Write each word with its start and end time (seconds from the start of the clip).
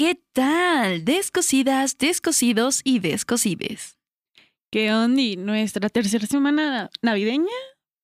¿qué 0.00 0.18
tal? 0.32 1.04
Descosidas, 1.04 1.98
descosidos 1.98 2.80
y 2.84 3.00
descosides. 3.00 3.98
¿Qué 4.72 4.94
onda? 4.94 5.20
Nuestra 5.36 5.90
tercera 5.90 6.26
semana 6.26 6.88
navideña, 7.02 7.52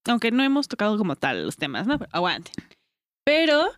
aunque 0.07 0.31
no 0.31 0.43
hemos 0.43 0.69
tocado 0.69 0.99
como 0.99 1.17
tal 1.17 1.47
los 1.47 1.57
temas, 1.57 1.87
¿no? 1.87 1.99
Pero 1.99 2.11
aguanten. 2.13 2.53
Pero 3.25 3.71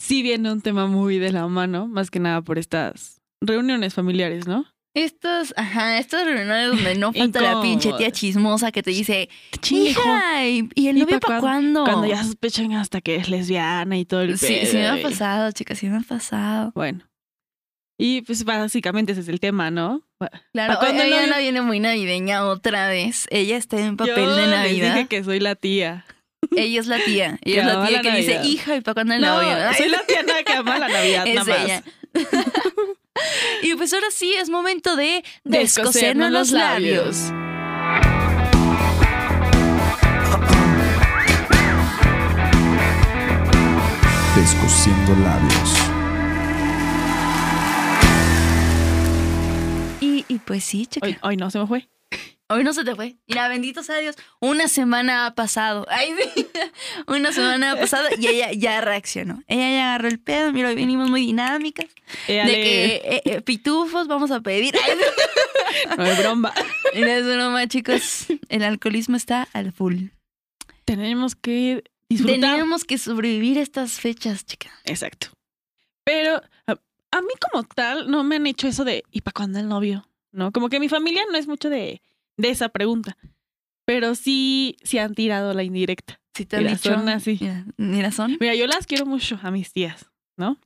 sí 0.00 0.22
viene 0.22 0.50
un 0.50 0.62
tema 0.62 0.88
muy 0.88 1.20
de 1.20 1.30
la 1.30 1.46
mano, 1.46 1.86
más 1.86 2.10
que 2.10 2.18
nada 2.18 2.42
por 2.42 2.58
estas 2.58 3.20
reuniones 3.40 3.94
familiares, 3.94 4.48
¿no? 4.48 4.66
Estos, 4.96 5.54
ajá, 5.56 5.98
estas 5.98 6.24
reuniones 6.24 6.70
donde 6.70 6.96
no 6.96 7.12
falta 7.16 7.40
la 7.40 7.62
pinche 7.62 7.92
tía 7.92 8.10
chismosa 8.10 8.72
que 8.72 8.82
te 8.82 8.90
dice, 8.90 9.28
hija, 9.70 10.44
¿y, 10.44 10.68
y 10.74 10.88
el 10.88 10.96
¿Y 10.96 11.00
novio 11.02 11.20
pa' 11.20 11.28
para 11.28 11.40
cuándo? 11.40 11.84
Cuando 11.84 12.08
ya 12.08 12.24
sospechan 12.24 12.72
hasta 12.72 13.00
que 13.00 13.14
es 13.14 13.28
lesbiana 13.28 13.96
y 13.96 14.04
todo 14.06 14.22
el 14.22 14.36
Sí, 14.38 14.48
pedo, 14.48 14.66
sí 14.72 14.76
me 14.76 14.88
ha 14.88 15.00
pasado, 15.00 15.52
chicas, 15.52 15.78
sí 15.78 15.88
me 15.88 15.98
ha 15.98 16.00
pasado. 16.00 16.72
Bueno. 16.74 17.08
Y 18.02 18.22
pues 18.22 18.44
básicamente 18.44 19.12
ese 19.12 19.20
es 19.20 19.28
el 19.28 19.40
tema, 19.40 19.70
¿no? 19.70 20.00
Claro, 20.54 20.72
¿Pa' 20.74 20.78
cuándo 20.80 21.02
hoy 21.02 21.08
el 21.08 21.14
Ana 21.18 21.26
novio? 21.26 21.42
viene 21.42 21.60
muy 21.60 21.80
navideña 21.80 22.46
otra 22.46 22.88
vez. 22.88 23.26
Ella 23.30 23.58
está 23.58 23.78
en 23.78 23.98
papel 23.98 24.14
Yo 24.16 24.34
de 24.36 24.46
les 24.46 24.50
Navidad. 24.50 24.94
dije 24.94 25.06
que 25.06 25.22
soy 25.22 25.38
la 25.38 25.54
tía. 25.54 26.06
Ella 26.56 26.80
es 26.80 26.86
la 26.86 26.98
tía. 27.04 27.38
Que 27.42 27.50
Ella 27.52 27.60
es 27.60 27.66
la 27.66 27.86
tía 27.86 27.96
la 27.98 28.02
que 28.02 28.16
dice, 28.16 28.40
hija, 28.44 28.76
¿y 28.76 28.80
para 28.80 28.94
cuándo 28.94 29.12
el 29.14 29.20
No, 29.20 29.34
novio? 29.42 29.50
soy 29.76 29.88
la 29.90 30.02
tía 30.06 30.22
nada 30.22 30.42
que 30.42 30.52
ama 30.54 30.78
la 30.78 30.88
Navidad, 30.88 31.26
es 31.26 31.34
nada 31.34 31.46
más. 31.58 31.64
ella. 31.66 31.82
y 33.62 33.74
pues 33.74 33.92
ahora 33.92 34.06
sí 34.10 34.32
es 34.34 34.48
momento 34.48 34.96
de 34.96 35.22
Descosernos 35.44 36.30
descosernos 36.30 36.30
los 36.32 36.50
labios. 36.52 37.32
Descosiendo 44.36 45.14
labios. 45.22 45.89
Pues 50.44 50.64
sí, 50.64 50.86
chica. 50.86 51.06
Hoy, 51.06 51.16
hoy 51.22 51.36
no 51.36 51.50
se 51.50 51.58
me 51.58 51.66
fue. 51.66 51.88
Hoy 52.52 52.64
no 52.64 52.72
se 52.72 52.82
te 52.82 52.96
fue. 52.96 53.14
Mira, 53.28 53.46
bendito 53.46 53.84
sea 53.84 53.98
Dios. 53.98 54.16
Una 54.40 54.66
semana 54.66 55.26
ha 55.26 55.34
pasado. 55.36 55.86
Ay. 55.88 56.12
Una 57.06 57.30
semana 57.30 57.72
ha 57.72 57.76
pasado 57.76 58.08
y 58.18 58.26
ella 58.26 58.50
ya 58.52 58.80
reaccionó. 58.80 59.40
Ella 59.46 59.70
ya 59.70 59.88
agarró 59.90 60.08
el 60.08 60.18
pedo. 60.18 60.52
Mira, 60.52 60.68
hoy 60.70 60.74
venimos 60.74 61.08
muy 61.08 61.26
dinámicas. 61.26 61.86
De 62.26 62.44
que 62.44 62.94
eh, 63.04 63.22
eh, 63.24 63.40
pitufos 63.42 64.08
vamos 64.08 64.32
a 64.32 64.40
pedir. 64.40 64.74
Ay. 64.84 64.98
No 65.96 66.04
es 66.06 66.18
broma. 66.18 66.52
Mira, 66.94 67.18
es 67.18 67.24
broma, 67.24 67.68
chicos. 67.68 68.26
El 68.48 68.64
alcoholismo 68.64 69.16
está 69.16 69.46
al 69.52 69.70
full. 69.70 70.06
Tenemos 70.84 71.36
que 71.36 71.84
disfrutar. 72.08 72.40
Tenemos 72.40 72.82
que 72.82 72.98
sobrevivir 72.98 73.58
estas 73.58 74.00
fechas, 74.00 74.44
chica. 74.44 74.70
Exacto. 74.86 75.28
Pero 76.02 76.42
a, 76.66 76.72
a 77.12 77.20
mí 77.20 77.32
como 77.40 77.62
tal 77.62 78.10
no 78.10 78.24
me 78.24 78.36
han 78.36 78.46
hecho 78.48 78.66
eso 78.66 78.84
de 78.84 79.04
¿y 79.12 79.20
para 79.20 79.34
cuándo 79.34 79.60
el 79.60 79.68
novio? 79.68 80.04
¿No? 80.32 80.52
Como 80.52 80.68
que 80.68 80.80
mi 80.80 80.88
familia 80.88 81.22
no 81.30 81.36
es 81.38 81.46
mucho 81.48 81.70
de, 81.70 82.02
de 82.36 82.50
esa 82.50 82.68
pregunta. 82.68 83.16
Pero 83.84 84.14
sí, 84.14 84.76
sí 84.82 84.98
han 84.98 85.14
tirado 85.14 85.52
la 85.54 85.62
indirecta. 85.64 86.20
Si 86.34 86.46
te 86.46 86.56
han 86.58 86.66
dicho. 86.66 86.94
son 86.94 87.08
así. 87.08 87.38
Mira, 87.40 87.66
mira, 87.76 88.12
son. 88.12 88.36
Mira, 88.40 88.54
yo 88.54 88.66
las 88.66 88.86
quiero 88.86 89.04
mucho 89.06 89.38
a 89.42 89.50
mis 89.50 89.72
tías, 89.72 90.10
¿no? 90.36 90.58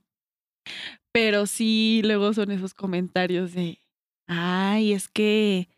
Pero 1.11 1.45
sí, 1.47 2.01
luego 2.03 2.33
son 2.33 2.51
esos 2.51 2.73
comentarios 2.73 3.53
de, 3.53 3.81
ay, 4.27 4.93
es 4.93 5.07
que 5.07 5.69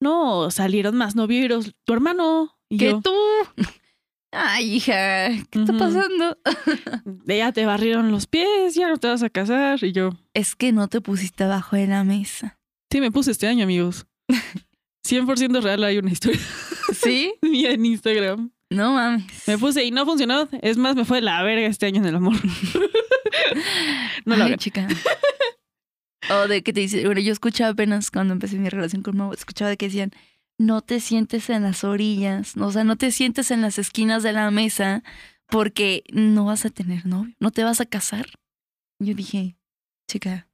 no, 0.00 0.50
salieron 0.50 0.96
más 0.96 1.14
novios 1.16 1.72
tu 1.84 1.92
hermano 1.92 2.58
y 2.68 2.78
Que 2.78 2.90
yo. 2.90 3.00
tú. 3.00 3.14
Ay, 4.38 4.74
hija, 4.74 5.28
¿qué 5.50 5.60
está 5.60 5.72
pasando? 5.78 6.36
Ya 7.26 7.52
te 7.52 7.64
barrieron 7.64 8.10
los 8.10 8.26
pies, 8.26 8.74
ya 8.74 8.88
no 8.88 8.98
te 8.98 9.08
vas 9.08 9.22
a 9.22 9.30
casar. 9.30 9.82
Y 9.82 9.92
yo, 9.92 10.10
Es 10.34 10.56
que 10.56 10.72
no 10.72 10.88
te 10.88 11.00
pusiste 11.00 11.44
abajo 11.44 11.76
de 11.76 11.86
la 11.86 12.04
mesa. 12.04 12.55
Sí, 12.90 13.00
me 13.00 13.10
puse 13.10 13.30
este 13.30 13.46
año, 13.46 13.64
amigos. 13.64 14.06
100% 15.08 15.62
real 15.62 15.84
hay 15.84 15.98
una 15.98 16.10
historia 16.10 16.40
¿Sí? 16.92 17.32
mía 17.42 17.70
en 17.70 17.86
Instagram. 17.86 18.50
No 18.70 18.94
mames. 18.94 19.24
Me 19.46 19.56
puse 19.56 19.84
y 19.84 19.92
no 19.92 20.04
funcionó. 20.04 20.48
Es 20.62 20.76
más, 20.76 20.96
me 20.96 21.04
fue 21.04 21.18
de 21.18 21.22
la 21.22 21.42
verga 21.44 21.66
este 21.66 21.86
año 21.86 21.98
en 21.98 22.06
el 22.06 22.16
amor. 22.16 22.34
no 24.24 24.34
lo 24.36 24.42
Ay, 24.44 24.48
hagan. 24.48 24.58
chica. 24.58 24.88
O 26.30 26.48
de 26.48 26.62
que 26.62 26.72
te 26.72 26.80
dice, 26.80 27.04
bueno, 27.04 27.20
yo 27.20 27.32
escuchaba 27.32 27.70
apenas 27.70 28.10
cuando 28.10 28.32
empecé 28.32 28.58
mi 28.58 28.68
relación 28.68 29.02
con 29.02 29.16
Mau, 29.16 29.32
escuchaba 29.32 29.70
de 29.70 29.76
que 29.76 29.86
decían, 29.86 30.10
no 30.58 30.80
te 30.80 30.98
sientes 30.98 31.48
en 31.50 31.62
las 31.62 31.84
orillas, 31.84 32.56
o 32.56 32.72
sea, 32.72 32.82
no 32.82 32.96
te 32.96 33.12
sientes 33.12 33.52
en 33.52 33.60
las 33.60 33.78
esquinas 33.78 34.24
de 34.24 34.32
la 34.32 34.50
mesa 34.50 35.04
porque 35.48 36.02
no 36.10 36.46
vas 36.46 36.64
a 36.64 36.70
tener 36.70 37.06
novio, 37.06 37.34
no 37.38 37.52
te 37.52 37.62
vas 37.62 37.80
a 37.80 37.86
casar. 37.86 38.26
Yo 38.98 39.14
dije, 39.14 39.56
chica, 40.10 40.45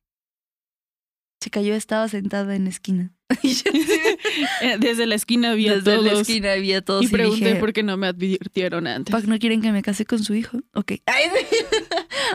chica, 1.43 1.61
yo 1.61 1.75
estaba 1.75 2.07
sentada 2.09 2.55
en 2.55 2.65
la 2.65 2.71
esquina. 2.71 3.11
Eh, 4.63 4.77
Desde 4.79 5.07
la 5.07 5.17
esquina 5.17 5.55
vi 5.55 5.69
a 5.69 5.75
Desde 5.75 5.97
todos. 5.97 6.05
la 6.05 6.21
esquina 6.21 6.53
había 6.53 6.83
todos 6.83 7.03
y 7.03 7.07
y, 7.07 7.11
pregunté 7.11 7.45
dije, 7.47 7.61
por 7.61 7.73
qué 7.73 7.83
no 7.83 7.97
me 7.97 8.07
advirtieron 8.07 8.87
antes. 8.87 9.13
Pac, 9.13 9.25
¿no 9.25 9.39
quieren 9.39 9.61
que 9.61 9.73
me 9.73 9.83
case 9.83 10.07
con 10.07 10.23
su 10.23 10.35
hijo? 10.35 10.59
Ok. 10.75 10.93
Ay, 11.07 11.25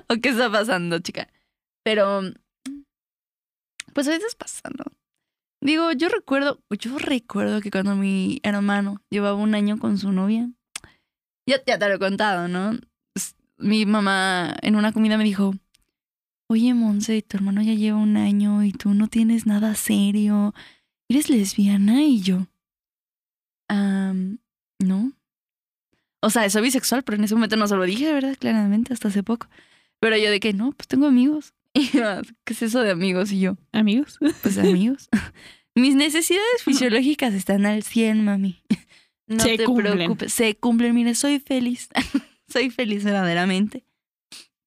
¿O 0.09 0.15
qué 0.21 0.29
está 0.29 0.51
pasando, 0.51 0.99
chica? 0.99 1.29
Pero, 1.83 2.21
pues 3.93 4.07
a 4.07 4.11
veces 4.11 4.35
pasa, 4.35 4.69
¿no? 4.77 4.85
Digo, 5.61 5.91
yo 5.93 6.09
recuerdo, 6.09 6.61
yo 6.77 6.97
recuerdo 6.99 7.61
que 7.61 7.71
cuando 7.71 7.95
mi 7.95 8.39
hermano 8.43 9.01
llevaba 9.09 9.35
un 9.37 9.55
año 9.55 9.79
con 9.79 9.97
su 9.97 10.11
novia, 10.11 10.49
ya, 11.47 11.63
ya 11.65 11.79
te 11.79 11.87
lo 11.87 11.95
he 11.95 11.99
contado, 11.99 12.47
¿no? 12.47 12.77
Mi 13.57 13.85
mamá 13.85 14.55
en 14.61 14.75
una 14.75 14.91
comida 14.91 15.17
me 15.17 15.23
dijo, 15.23 15.55
oye, 16.47 16.73
Monse, 16.73 17.21
tu 17.21 17.37
hermano 17.37 17.61
ya 17.61 17.73
lleva 17.73 17.97
un 17.97 18.17
año 18.17 18.63
y 18.63 18.71
tú 18.71 18.93
no 18.93 19.07
tienes 19.07 19.45
nada 19.45 19.75
serio. 19.75 20.53
¿Eres 21.09 21.29
lesbiana? 21.29 22.03
Y 22.03 22.21
yo, 22.21 22.47
"Am, 23.69 24.39
no. 24.79 25.11
O 26.21 26.29
sea, 26.29 26.49
soy 26.49 26.63
bisexual, 26.63 27.03
pero 27.03 27.17
en 27.17 27.23
ese 27.25 27.35
momento 27.35 27.57
no 27.57 27.67
se 27.67 27.75
lo 27.75 27.83
dije, 27.83 28.11
¿verdad? 28.11 28.35
Claramente, 28.39 28.93
hasta 28.93 29.07
hace 29.09 29.23
poco. 29.23 29.47
Pero 29.99 30.17
yo 30.17 30.29
de 30.31 30.39
que 30.39 30.53
no, 30.53 30.71
pues 30.71 30.87
tengo 30.87 31.07
amigos. 31.07 31.53
Y 31.73 31.89
yo, 31.89 32.01
¿qué 32.43 32.53
es 32.53 32.61
eso 32.63 32.79
de 32.81 32.89
amigos? 32.89 33.31
Y 33.31 33.39
yo, 33.39 33.55
Amigos. 33.71 34.17
pues 34.41 34.57
amigos. 34.57 35.09
Mis 35.75 35.93
necesidades 35.93 36.63
fisiológicas 36.63 37.35
están 37.35 37.67
al 37.67 37.83
100, 37.83 38.25
mami. 38.25 38.63
No 39.27 39.39
Se 39.43 39.57
te 39.57 39.65
cumplen. 39.65 39.93
preocupes. 39.93 40.33
Se 40.33 40.55
cumplen. 40.55 40.95
Mire, 40.95 41.13
soy 41.13 41.39
feliz. 41.39 41.89
soy 42.47 42.71
feliz 42.71 43.03
verdaderamente. 43.03 43.83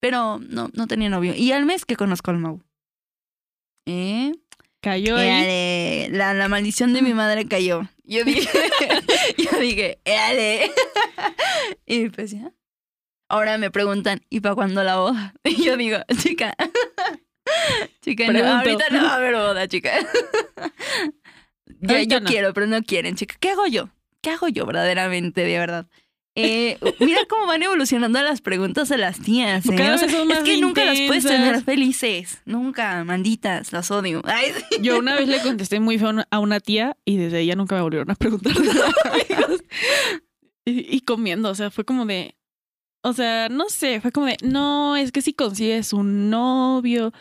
Pero 0.01 0.39
no, 0.39 0.71
no 0.73 0.87
tenía 0.87 1.09
novio. 1.09 1.35
Y 1.35 1.53
al 1.53 1.65
mes 1.65 1.85
que 1.85 1.97
conozco 1.97 2.31
al 2.31 2.39
Mau. 2.39 2.63
¿Eh? 3.87 4.33
Cayó 4.81 5.17
la, 5.17 6.33
la 6.33 6.49
maldición 6.49 6.95
de 6.95 7.03
mi 7.03 7.13
madre 7.13 7.47
cayó. 7.47 7.83
Yo 8.05 8.25
dije, 8.25 8.49
yo 9.39 9.59
dije, 9.61 10.01
éale. 10.05 10.73
Y 11.87 12.09
pues 12.09 12.31
ya. 12.31 12.53
Ahora 13.29 13.59
me 13.59 13.71
preguntan, 13.71 14.23
¿y 14.31 14.41
para 14.41 14.55
cuándo 14.55 14.83
la 14.83 14.97
boda? 14.97 15.35
Y 15.45 15.63
yo 15.63 15.77
digo, 15.77 15.99
chica, 16.19 16.57
chica, 18.01 18.33
no, 18.33 18.45
ahorita 18.45 18.85
no 18.91 19.03
va 19.03 19.11
a 19.11 19.17
haber 19.17 19.35
boda, 19.35 19.69
chica. 19.69 19.93
Yo 21.81 22.21
no. 22.21 22.27
quiero, 22.27 22.53
pero 22.53 22.67
no 22.67 22.83
quieren, 22.83 23.15
chica. 23.15 23.37
¿Qué 23.39 23.51
hago 23.51 23.67
yo? 23.67 23.91
¿Qué 24.21 24.31
hago 24.31 24.49
yo 24.49 24.67
verdaderamente, 24.67 25.43
de 25.43 25.59
verdad? 25.59 25.87
Eh, 26.37 26.79
mira 27.01 27.21
cómo 27.29 27.47
van 27.47 27.63
evolucionando 27.63 28.23
las 28.23 28.41
preguntas 28.41 28.89
de 28.89 28.99
las 28.99 29.19
tías. 29.19 29.67
¿eh? 29.67 29.75
Cada 29.77 29.97
O 29.97 29.99
sea, 29.99 30.07
vez 30.07 30.17
son 30.17 30.31
es 30.31 30.39
que 30.41 30.59
nunca 30.59 30.85
las 30.85 31.01
puedes 31.01 31.25
tener 31.25 31.63
felices. 31.63 32.41
Nunca, 32.45 33.03
manditas, 33.05 33.73
las 33.73 33.91
odio. 33.91 34.23
Ay, 34.25 34.53
sí. 34.71 34.77
Yo 34.81 34.99
una 34.99 35.17
vez 35.17 35.29
le 35.29 35.41
contesté 35.41 35.81
muy 35.81 35.99
feo 35.99 36.13
a 36.31 36.39
una 36.39 36.61
tía 36.61 36.97
y 37.05 37.17
desde 37.17 37.41
ella 37.41 37.57
nunca 37.57 37.75
me 37.75 37.83
volvieron 37.83 38.11
a 38.11 38.15
preguntar 38.15 38.59
nada, 38.61 38.93
amigos. 39.05 39.63
Y, 40.65 40.97
y 40.97 41.01
comiendo, 41.01 41.51
o 41.51 41.55
sea, 41.55 41.71
fue 41.71 41.85
como 41.85 42.07
de. 42.07 42.37
O 43.03 43.13
sea, 43.13 43.49
no 43.49 43.69
sé, 43.71 44.01
fue 44.01 44.13
como 44.13 44.27
de, 44.27 44.37
no, 44.43 44.95
es 44.95 45.11
que 45.11 45.23
si 45.23 45.33
consigues 45.33 45.95
un 45.95 46.29
novio, 46.29 47.13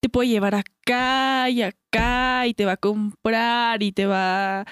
te 0.00 0.08
puede 0.08 0.30
llevar 0.30 0.54
acá 0.54 1.50
y 1.50 1.60
acá 1.62 2.46
y 2.46 2.54
te 2.54 2.64
va 2.64 2.72
a 2.72 2.76
comprar 2.78 3.82
y 3.82 3.92
te 3.92 4.06
va 4.06 4.64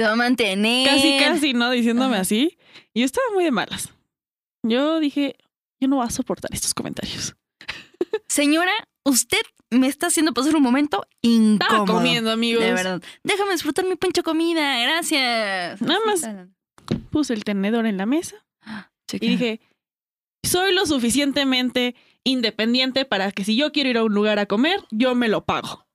Te 0.00 0.06
va 0.06 0.12
a 0.12 0.16
mantener. 0.16 0.88
casi, 0.88 1.18
casi, 1.18 1.52
¿no? 1.52 1.70
Diciéndome 1.70 2.14
Ajá. 2.14 2.22
así. 2.22 2.56
Y 2.94 3.00
yo 3.00 3.04
estaba 3.04 3.26
muy 3.34 3.44
de 3.44 3.50
malas. 3.50 3.90
Yo 4.66 4.98
dije, 4.98 5.36
yo 5.78 5.88
no 5.88 5.96
voy 5.96 6.06
a 6.06 6.10
soportar 6.10 6.50
estos 6.54 6.72
comentarios. 6.72 7.36
Señora, 8.26 8.72
usted 9.04 9.42
me 9.68 9.88
está 9.88 10.06
haciendo 10.06 10.32
pasar 10.32 10.56
un 10.56 10.62
momento 10.62 11.06
Estaba 11.20 11.82
incómodo. 11.82 11.98
comiendo, 11.98 12.30
amigos. 12.30 12.64
De 12.64 12.72
verdad. 12.72 13.02
Déjame 13.24 13.52
disfrutar 13.52 13.84
mi 13.84 13.96
pinche 13.96 14.22
comida. 14.22 14.80
Gracias. 14.80 15.82
Nada 15.82 16.00
más. 16.06 16.26
Puse 17.10 17.34
el 17.34 17.44
tenedor 17.44 17.84
en 17.84 17.98
la 17.98 18.06
mesa 18.06 18.36
y 19.12 19.18
dije, 19.18 19.60
soy 20.42 20.72
lo 20.72 20.86
suficientemente 20.86 21.94
independiente 22.24 23.04
para 23.04 23.32
que 23.32 23.44
si 23.44 23.54
yo 23.54 23.70
quiero 23.70 23.90
ir 23.90 23.98
a 23.98 24.04
un 24.04 24.14
lugar 24.14 24.38
a 24.38 24.46
comer, 24.46 24.80
yo 24.90 25.14
me 25.14 25.28
lo 25.28 25.44
pago. 25.44 25.86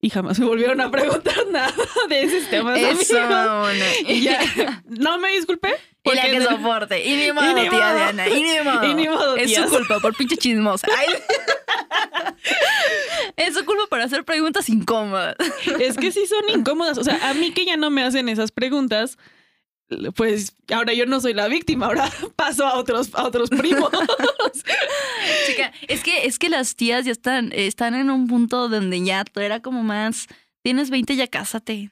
Y 0.00 0.10
jamás 0.10 0.38
me 0.38 0.46
volvieron 0.46 0.80
a 0.80 0.90
preguntar 0.90 1.46
nada 1.50 1.72
de 2.08 2.22
esos 2.22 2.48
temas, 2.50 2.78
Eso, 2.78 3.18
amigos. 3.18 3.72
Y 4.06 4.20
ya, 4.22 4.82
no 4.86 5.18
me 5.18 5.32
disculpé. 5.32 5.74
Y 6.04 6.10
la 6.14 6.22
porque 6.22 6.30
que 6.30 6.38
no- 6.38 6.50
soporte. 6.50 7.04
Y 7.04 7.16
ni 7.16 7.32
modo, 7.32 7.46
ni 7.54 7.68
tía 7.68 7.70
modo. 7.70 7.94
Diana. 7.94 8.28
Y 8.28 8.42
ni 8.42 8.60
modo. 8.60 8.84
Y 8.84 8.94
ni 8.94 9.08
modo, 9.08 9.36
Es 9.36 9.54
su 9.54 9.64
culpa 9.68 9.98
por 9.98 10.14
pinche 10.16 10.36
chismosa. 10.36 10.86
Ay. 10.96 11.06
hacer 14.06 14.24
preguntas 14.24 14.68
incómodas. 14.68 15.36
Es 15.80 15.96
que 15.96 16.10
sí 16.10 16.26
son 16.26 16.48
incómodas. 16.48 16.96
O 16.98 17.04
sea, 17.04 17.18
a 17.28 17.34
mí 17.34 17.52
que 17.52 17.64
ya 17.64 17.76
no 17.76 17.90
me 17.90 18.02
hacen 18.02 18.28
esas 18.28 18.52
preguntas, 18.52 19.18
pues 20.14 20.56
ahora 20.72 20.92
yo 20.94 21.06
no 21.06 21.20
soy 21.20 21.34
la 21.34 21.48
víctima, 21.48 21.86
ahora 21.86 22.10
paso 22.36 22.66
a 22.66 22.76
otros, 22.76 23.14
a 23.14 23.24
otros 23.24 23.50
primos. 23.50 23.90
Chica, 25.46 25.72
es 25.88 26.02
que, 26.02 26.26
es 26.26 26.38
que 26.38 26.48
las 26.48 26.76
tías 26.76 27.04
ya 27.04 27.12
están, 27.12 27.52
están 27.52 27.94
en 27.94 28.10
un 28.10 28.26
punto 28.26 28.68
donde 28.68 29.04
ya 29.04 29.24
tú 29.24 29.40
era 29.40 29.60
como 29.60 29.82
más, 29.82 30.26
tienes 30.62 30.90
20, 30.90 31.16
ya 31.16 31.28
cásate. 31.28 31.90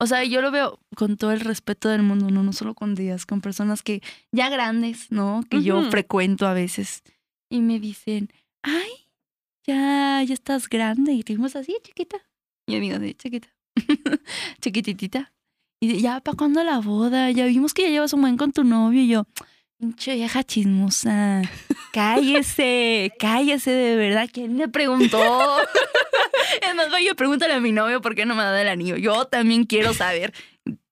O 0.00 0.06
sea, 0.06 0.24
yo 0.24 0.42
lo 0.42 0.50
veo 0.50 0.80
con 0.96 1.16
todo 1.16 1.32
el 1.32 1.40
respeto 1.40 1.88
del 1.88 2.02
mundo, 2.02 2.28
no, 2.28 2.42
no 2.42 2.52
solo 2.52 2.74
con 2.74 2.94
tías, 2.94 3.26
con 3.26 3.40
personas 3.40 3.82
que 3.82 4.02
ya 4.32 4.50
grandes, 4.50 5.10
¿no? 5.10 5.44
Que 5.48 5.62
yo 5.62 5.88
frecuento 5.90 6.46
a 6.46 6.52
veces. 6.52 7.02
Y 7.48 7.60
me 7.60 7.78
dicen, 7.78 8.28
ay, 8.62 8.90
ya, 9.66 10.22
ya 10.22 10.34
estás 10.34 10.68
grande. 10.68 11.12
Y 11.12 11.22
te 11.22 11.34
vimos 11.34 11.54
así, 11.54 11.76
chiquita. 11.82 12.18
Y 12.66 12.76
amigo 12.76 12.98
de 12.98 13.14
chiquita. 13.14 13.48
Chiquititita. 14.60 15.33
Y 15.84 16.00
ya, 16.00 16.20
¿para 16.20 16.36
cuándo 16.36 16.62
la 16.64 16.78
boda? 16.80 17.30
Ya 17.30 17.46
vimos 17.46 17.74
que 17.74 17.82
ya 17.82 17.88
llevas 17.88 18.12
un 18.12 18.22
buen 18.22 18.36
con 18.36 18.52
tu 18.52 18.64
novio. 18.64 19.02
Y 19.02 19.08
yo, 19.08 19.26
pinche 19.78 20.14
vieja 20.14 20.42
chismosa. 20.44 21.42
Cállese, 21.92 23.12
cállese 23.18 23.70
de 23.70 23.96
verdad. 23.96 24.28
¿Quién 24.32 24.56
le 24.58 24.68
preguntó? 24.68 25.18
es 26.62 26.74
más, 26.74 26.90
vaya, 26.90 27.14
pregúntale 27.14 27.54
a 27.54 27.60
mi 27.60 27.72
novio 27.72 28.00
por 28.00 28.14
qué 28.14 28.24
no 28.26 28.34
me 28.34 28.42
da 28.42 28.60
el 28.60 28.68
anillo. 28.68 28.96
Yo 28.96 29.26
también 29.26 29.64
quiero 29.64 29.94
saber. 29.94 30.32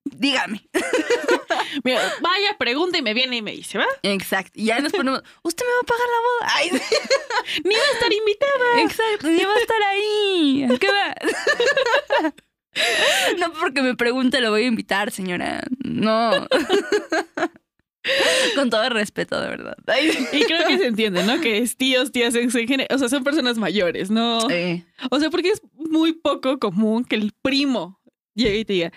Dígame. 0.04 0.68
Mira, 1.84 2.00
vaya, 2.20 2.56
pregunta 2.58 2.98
y 2.98 3.02
me 3.02 3.14
viene 3.14 3.38
y 3.38 3.42
me 3.42 3.52
dice, 3.52 3.78
¿va? 3.78 3.86
Exacto. 4.02 4.52
Y 4.54 4.66
ya 4.66 4.78
nos 4.80 4.92
ponemos, 4.92 5.22
¿usted 5.42 5.64
me 5.64 5.72
va 5.72 5.80
a 5.80 5.86
pagar 5.86 6.06
la 6.06 6.20
boda? 6.20 6.52
Ay, 6.56 6.70
Ni 7.64 7.74
va 7.74 7.80
a 7.80 7.92
estar 7.94 8.12
invitada. 8.12 8.82
exacto, 8.82 9.28
ni 9.28 9.42
va 9.44 9.54
a 9.54 9.58
estar 9.58 9.82
ahí. 9.82 10.64
¿A 10.64 10.78
qué 10.78 10.88
va? 10.88 12.32
No 13.38 13.52
porque 13.52 13.82
me 13.82 13.94
pregunte 13.94 14.40
lo 14.40 14.50
voy 14.50 14.62
a 14.62 14.66
invitar, 14.66 15.10
señora. 15.10 15.62
No. 15.84 16.30
Con 18.56 18.70
todo 18.70 18.82
el 18.84 18.90
respeto, 18.90 19.40
de 19.40 19.48
verdad. 19.48 19.76
Ay. 19.86 20.10
Y 20.32 20.44
creo 20.44 20.66
que 20.66 20.78
se 20.78 20.86
entiende, 20.86 21.22
¿no? 21.22 21.40
Que 21.40 21.58
es 21.58 21.76
tíos, 21.76 22.10
tías, 22.10 22.34
en 22.34 22.48
o 22.48 22.98
sea, 22.98 23.08
son 23.08 23.22
personas 23.22 23.58
mayores, 23.58 24.10
¿no? 24.10 24.50
Eh, 24.50 24.84
O 25.10 25.20
sea, 25.20 25.30
porque 25.30 25.50
es 25.50 25.62
muy 25.74 26.12
poco 26.12 26.58
común 26.58 27.04
que 27.04 27.16
el 27.16 27.32
primo 27.42 28.00
llegue 28.34 28.58
y 28.58 28.64
te 28.64 28.72
diga, 28.72 28.92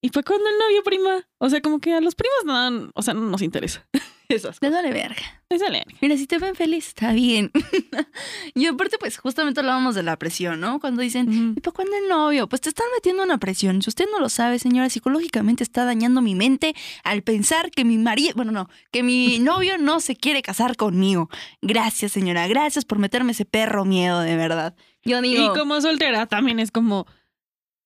¿y 0.00 0.08
fue 0.08 0.24
cuando 0.24 0.48
el 0.48 0.58
novio 0.58 0.82
prima? 0.82 1.28
O 1.38 1.48
sea, 1.48 1.60
como 1.60 1.80
que 1.80 1.94
a 1.94 2.00
los 2.00 2.16
primos 2.16 2.44
no, 2.44 2.90
o 2.94 3.02
sea, 3.02 3.14
no 3.14 3.20
nos 3.20 3.42
interesa. 3.42 3.86
Esas 4.28 4.58
cosas. 4.58 4.72
vale 4.72 4.92
verga. 4.92 5.22
Me 5.50 5.58
salen. 5.58 5.84
Mira, 6.00 6.16
si 6.16 6.26
te 6.26 6.38
ven 6.38 6.54
feliz, 6.54 6.88
está 6.88 7.12
bien. 7.12 7.50
y 8.54 8.66
aparte, 8.66 8.96
pues 8.98 9.18
justamente 9.18 9.60
hablábamos 9.60 9.94
de 9.94 10.02
la 10.02 10.18
presión, 10.18 10.60
¿no? 10.60 10.80
Cuando 10.80 11.02
dicen. 11.02 11.54
¿y 11.56 11.60
para 11.60 11.72
cuándo 11.72 11.96
el 11.96 12.08
novio? 12.08 12.48
Pues 12.48 12.62
te 12.62 12.70
están 12.70 12.86
metiendo 12.94 13.22
una 13.22 13.38
presión. 13.38 13.82
Si 13.82 13.90
usted 13.90 14.06
no 14.10 14.20
lo 14.20 14.28
sabe, 14.28 14.58
señora, 14.58 14.88
psicológicamente 14.88 15.62
está 15.62 15.84
dañando 15.84 16.22
mi 16.22 16.34
mente 16.34 16.74
al 17.02 17.22
pensar 17.22 17.70
que 17.70 17.84
mi 17.84 17.98
marido, 17.98 18.32
bueno, 18.36 18.52
no, 18.52 18.68
que 18.90 19.02
mi 19.02 19.38
novio 19.40 19.78
no 19.78 20.00
se 20.00 20.16
quiere 20.16 20.42
casar 20.42 20.76
conmigo. 20.76 21.28
Gracias, 21.60 22.12
señora. 22.12 22.48
Gracias 22.48 22.84
por 22.84 22.98
meterme 22.98 23.32
ese 23.32 23.44
perro 23.44 23.84
miedo, 23.84 24.20
de 24.20 24.36
verdad. 24.36 24.74
Yo 25.04 25.20
digo, 25.20 25.52
Y 25.54 25.58
como 25.58 25.80
soltera 25.80 26.26
también 26.26 26.58
es 26.58 26.70
como, 26.70 27.06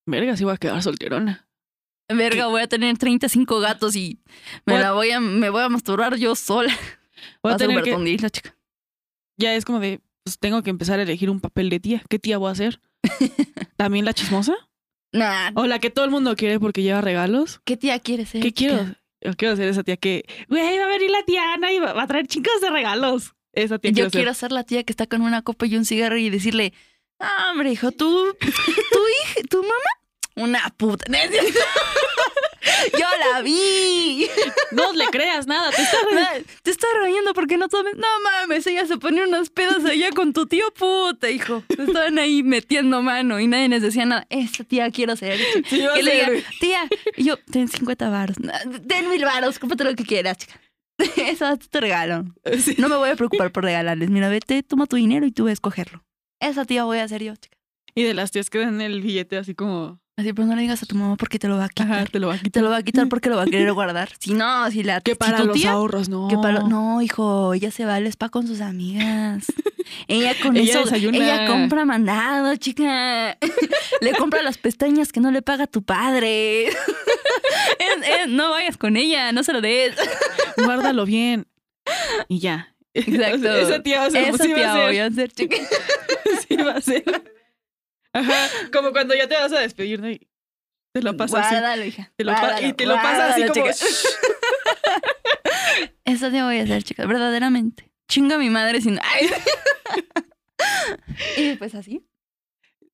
verga, 0.06 0.36
si 0.36 0.44
voy 0.44 0.54
a 0.54 0.56
quedar 0.56 0.82
solterona. 0.82 1.47
Verga, 2.16 2.46
voy 2.46 2.62
a 2.62 2.66
tener 2.68 2.96
35 2.98 3.60
gatos 3.60 3.96
y 3.96 4.18
me 4.66 4.74
Voy 4.74 4.76
a- 4.76 4.84
la 4.84 4.92
voy 4.92 5.10
a, 5.10 5.20
me 5.20 5.50
voy 5.50 5.62
a 5.62 5.68
masturbar 5.68 6.16
yo 6.16 6.34
sola. 6.34 6.76
Voy 7.42 7.52
a 7.52 7.56
tener 7.56 7.82
que, 7.82 8.10
isla, 8.10 8.30
chica. 8.30 8.56
ya 9.36 9.54
es 9.54 9.64
como 9.64 9.80
de, 9.80 10.00
pues 10.24 10.38
tengo 10.38 10.62
que 10.62 10.70
empezar 10.70 10.98
a 10.98 11.02
elegir 11.02 11.30
un 11.30 11.40
papel 11.40 11.68
de 11.70 11.80
tía. 11.80 12.02
¿Qué 12.08 12.18
tía 12.18 12.38
voy 12.38 12.48
a 12.48 12.52
hacer? 12.52 12.80
¿También 13.76 14.04
la 14.04 14.12
chismosa? 14.14 14.54
Nah, 15.12 15.50
¿O 15.54 15.66
la 15.66 15.78
que 15.78 15.90
todo 15.90 16.04
el 16.04 16.10
mundo 16.10 16.36
quiere 16.36 16.60
porque 16.60 16.82
lleva 16.82 17.00
regalos? 17.00 17.60
¿qué 17.64 17.76
tía 17.76 17.98
quieres 17.98 18.28
ser? 18.30 18.42
¿Qué 18.42 18.52
quiero? 18.52 18.94
Yo 19.20 19.32
quiero 19.36 19.56
ser 19.56 19.68
esa 19.68 19.82
tía 19.82 19.96
que, 19.96 20.24
güey, 20.48 20.78
va 20.78 20.84
a 20.84 20.88
venir 20.88 21.10
la 21.10 21.22
tía 21.24 21.54
Ana 21.54 21.72
y 21.72 21.78
va, 21.80 21.92
va 21.92 22.02
a 22.02 22.06
traer 22.06 22.26
chicos 22.28 22.60
de 22.60 22.70
regalos. 22.70 23.34
Esa 23.52 23.78
tía 23.78 23.90
Yo 23.90 23.94
quiero 23.94 24.10
ser. 24.10 24.20
quiero 24.20 24.34
ser 24.34 24.52
la 24.52 24.62
tía 24.64 24.84
que 24.84 24.92
está 24.92 25.06
con 25.06 25.22
una 25.22 25.42
copa 25.42 25.66
y 25.66 25.76
un 25.76 25.84
cigarro 25.84 26.18
y 26.18 26.30
decirle, 26.30 26.72
"Ah, 27.18 27.48
hombre, 27.50 27.72
hijo, 27.72 27.90
tú, 27.90 28.36
tu 28.40 28.98
hija, 29.24 29.40
tu 29.50 29.62
mamá, 29.62 29.74
una 30.38 30.72
puta. 30.76 31.04
Yo 32.92 33.06
la 33.32 33.42
vi. 33.42 34.26
No 34.72 34.92
le 34.92 35.06
creas 35.06 35.46
nada, 35.46 35.70
te 35.70 35.82
está 35.82 35.96
re- 36.12 36.44
Te 36.62 36.70
estás 36.70 36.90
riendo 37.02 37.32
porque 37.34 37.56
no 37.56 37.68
tomes. 37.68 37.94
No 37.96 38.06
mames, 38.22 38.66
ella 38.66 38.86
se 38.86 38.98
ponía 38.98 39.24
unas 39.24 39.50
pedas 39.50 39.84
allá 39.84 40.10
con 40.12 40.32
tu 40.32 40.46
tío 40.46 40.70
puta, 40.74 41.30
hijo. 41.30 41.62
Estaban 41.68 42.18
ahí 42.18 42.42
metiendo 42.42 43.02
mano 43.02 43.40
y 43.40 43.46
nadie 43.46 43.68
les 43.68 43.82
decía 43.82 44.04
nada. 44.06 44.26
Esta 44.30 44.64
tía 44.64 44.90
quiero 44.90 45.16
ser. 45.16 45.38
Sí, 45.68 45.84
que 45.94 46.02
le 46.02 46.14
diga, 46.14 46.28
tía, 46.60 46.88
y 47.16 47.24
yo, 47.24 47.36
ten 47.50 47.68
50 47.68 48.08
varos. 48.10 48.36
Ten 48.86 49.08
mil 49.08 49.24
varos, 49.24 49.58
cómprate 49.58 49.84
lo 49.84 49.94
que 49.94 50.04
quieras, 50.04 50.36
chica. 50.38 50.60
Eso 51.16 51.48
es 51.50 51.68
tu 51.70 51.80
regalo. 51.80 52.24
Sí. 52.62 52.74
No 52.78 52.88
me 52.88 52.96
voy 52.96 53.10
a 53.10 53.16
preocupar 53.16 53.50
por 53.52 53.64
regalarles. 53.64 54.10
Mira, 54.10 54.28
vete, 54.28 54.62
toma 54.62 54.86
tu 54.86 54.96
dinero 54.96 55.26
y 55.26 55.32
tú 55.32 55.44
vas 55.44 55.50
a 55.50 55.54
escogerlo. 55.54 56.04
Esa 56.40 56.64
tía 56.64 56.84
voy 56.84 56.98
a 56.98 57.08
ser 57.08 57.22
yo, 57.22 57.34
chica. 57.36 57.56
Y 57.94 58.02
de 58.04 58.14
las 58.14 58.30
tías 58.30 58.50
que 58.50 58.58
dan 58.58 58.80
el 58.80 59.00
billete 59.00 59.36
así 59.38 59.54
como, 59.54 60.00
Así, 60.18 60.32
pero 60.32 60.48
no 60.48 60.56
le 60.56 60.62
digas 60.62 60.82
a 60.82 60.86
tu 60.86 60.96
mamá 60.96 61.16
porque 61.16 61.38
te 61.38 61.46
lo 61.46 61.56
va 61.56 61.66
a 61.66 61.68
quitar. 61.68 61.92
ajá, 61.92 62.04
te 62.06 62.18
lo 62.18 62.26
va 62.26 62.34
a 62.34 62.38
Te 62.38 62.42
quitar. 62.44 62.62
lo 62.64 62.70
va 62.70 62.76
a 62.78 62.82
quitar 62.82 63.08
porque 63.08 63.28
lo 63.30 63.36
va 63.36 63.42
a 63.44 63.46
querer 63.46 63.72
guardar. 63.72 64.10
Si 64.18 64.34
no, 64.34 64.68
si 64.70 64.82
la 64.82 65.00
Que 65.00 65.14
para 65.14 65.44
los 65.44 65.56
tía, 65.56 65.70
ahorros, 65.70 66.08
no. 66.08 66.26
que 66.26 66.36
para 66.36 66.64
no, 66.64 67.00
hijo, 67.02 67.54
ella 67.54 67.70
se 67.70 67.84
va 67.84 67.94
al 67.94 68.06
spa 68.08 68.28
con 68.28 68.46
sus 68.48 68.60
amigas. 68.60 69.44
Ella 70.06 70.34
con 70.42 70.54
Ella 70.56 70.70
eso, 70.72 70.84
desayuna. 70.84 71.16
ella 71.16 71.46
compra 71.46 71.86
mandado, 71.86 72.54
chica. 72.56 73.38
le 74.02 74.12
compra 74.18 74.42
las 74.42 74.58
pestañas 74.58 75.12
que 75.12 75.20
no 75.20 75.30
le 75.30 75.40
paga 75.40 75.66
tu 75.66 75.82
padre. 75.82 76.66
Es- 76.66 76.74
es- 78.02 78.28
no 78.28 78.50
vayas 78.50 78.76
con 78.76 78.96
ella, 78.98 79.32
no 79.32 79.42
se 79.44 79.52
lo 79.54 79.60
des. 79.62 79.94
Guárdalo 80.58 81.06
bien. 81.06 81.46
Y 82.28 82.38
ya. 82.40 82.74
Exacto. 82.92 83.50
Esa 83.56 83.82
tía 83.82 84.00
va 84.00 84.06
a 84.06 84.10
ser, 84.10 84.28
Esa 84.34 84.44
sí 84.44 84.50
va 84.50 84.56
tía 84.56 84.72
a 84.72 84.74
ser. 84.76 84.86
voy 84.88 84.98
a 84.98 85.10
ser, 85.10 85.32
chica. 85.32 85.56
Sí 86.46 86.56
va 86.56 86.72
a 86.72 86.80
ser. 86.82 87.04
Ajá, 88.18 88.48
como 88.72 88.92
cuando 88.92 89.14
ya 89.14 89.28
te 89.28 89.34
vas 89.34 89.52
a 89.52 89.60
despedir, 89.60 90.00
¿no? 90.00 90.10
Y 90.10 90.28
te 90.92 91.02
lo 91.02 91.16
pasas 91.16 91.46
así. 91.46 91.54
Guárdalo, 91.54 91.84
hija. 91.84 92.12
Te 92.16 92.24
lo 92.24 92.32
pa- 92.32 92.40
guárdalo, 92.40 92.66
y 92.66 92.72
te 92.72 92.86
lo 92.86 92.94
pasas 92.94 93.34
así 93.34 93.46
como... 93.48 93.66
Esa 96.04 96.30
tía 96.30 96.44
voy 96.44 96.58
a 96.58 96.66
ser, 96.66 96.82
chica, 96.82 97.06
verdaderamente. 97.06 97.90
Chinga 98.08 98.36
a 98.36 98.38
mi 98.38 98.50
madre 98.50 98.80
sin. 98.80 98.98
Ay. 99.02 99.28
y 101.36 101.56
pues 101.56 101.74
así. 101.74 102.04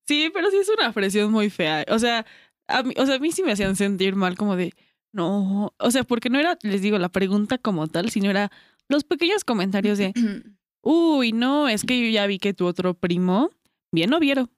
Sí, 0.06 0.30
pero 0.34 0.50
sí 0.50 0.56
es 0.58 0.68
una 0.68 0.92
presión 0.92 1.30
muy 1.30 1.50
fea. 1.50 1.84
O 1.88 1.98
sea, 1.98 2.26
a 2.66 2.82
mí, 2.82 2.94
o 2.96 3.06
sea, 3.06 3.16
a 3.16 3.18
mí 3.18 3.32
sí 3.32 3.42
me 3.42 3.52
hacían 3.52 3.76
sentir 3.76 4.16
mal 4.16 4.36
como 4.36 4.56
de, 4.56 4.74
no, 5.12 5.72
o 5.78 5.90
sea, 5.90 6.04
porque 6.04 6.28
no 6.28 6.38
era, 6.38 6.58
les 6.62 6.82
digo, 6.82 6.98
la 6.98 7.08
pregunta 7.08 7.58
como 7.58 7.86
tal, 7.86 8.10
sino 8.10 8.28
era 8.28 8.50
los 8.88 9.04
pequeños 9.04 9.44
comentarios 9.44 9.96
de, 9.96 10.12
uy, 10.82 11.32
no, 11.32 11.68
es 11.68 11.84
que 11.84 11.98
yo 12.00 12.08
ya 12.10 12.26
vi 12.26 12.38
que 12.38 12.52
tu 12.52 12.66
otro 12.66 12.94
primo, 12.94 13.50
bien 13.92 14.12
o 14.12 14.20
vieron. 14.20 14.50